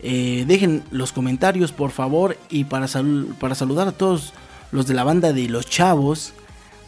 Eh, 0.00 0.44
dejen 0.46 0.82
los 0.90 1.12
comentarios, 1.12 1.72
por 1.72 1.90
favor. 1.90 2.36
Y 2.50 2.64
para, 2.64 2.86
para 3.38 3.54
saludar 3.54 3.88
a 3.88 3.92
todos 3.92 4.32
los 4.70 4.86
de 4.86 4.94
la 4.94 5.04
banda 5.04 5.32
de 5.32 5.48
Los 5.48 5.66
Chavos. 5.66 6.32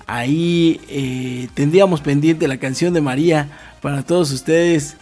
Ahí 0.06 0.80
eh, 0.88 1.48
tendríamos 1.54 2.00
pendiente 2.00 2.48
la 2.48 2.58
canción 2.58 2.92
de 2.92 3.00
María 3.00 3.48
para 3.80 4.02
todos 4.02 4.32
ustedes. 4.32 4.96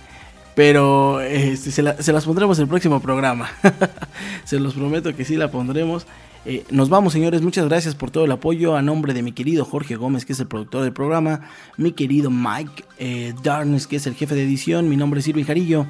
Pero 0.58 1.20
este, 1.20 1.70
se, 1.70 1.82
las 1.84 2.24
pondremos 2.24 2.58
en 2.58 2.62
el 2.62 2.68
próximo 2.68 2.98
programa. 2.98 3.48
se 4.44 4.58
los 4.58 4.74
prometo 4.74 5.14
que 5.14 5.24
sí 5.24 5.36
la 5.36 5.52
pondremos. 5.52 6.04
Eh, 6.44 6.64
nos 6.70 6.88
vamos, 6.88 7.12
señores. 7.12 7.42
Muchas 7.42 7.68
gracias 7.68 7.94
por 7.94 8.10
todo 8.10 8.24
el 8.24 8.32
apoyo. 8.32 8.74
A 8.74 8.82
nombre 8.82 9.14
de 9.14 9.22
mi 9.22 9.30
querido 9.30 9.64
Jorge 9.64 9.94
Gómez, 9.94 10.24
que 10.24 10.32
es 10.32 10.40
el 10.40 10.48
productor 10.48 10.82
del 10.82 10.92
programa. 10.92 11.42
Mi 11.76 11.92
querido 11.92 12.28
Mike 12.28 12.82
eh, 12.98 13.34
Darnes, 13.40 13.86
que 13.86 13.94
es 13.94 14.08
el 14.08 14.16
jefe 14.16 14.34
de 14.34 14.42
edición. 14.42 14.88
Mi 14.88 14.96
nombre 14.96 15.20
es 15.20 15.28
Irving 15.28 15.44
Jarillo. 15.44 15.86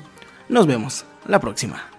Nos 0.50 0.66
vemos 0.66 1.06
la 1.26 1.40
próxima. 1.40 1.97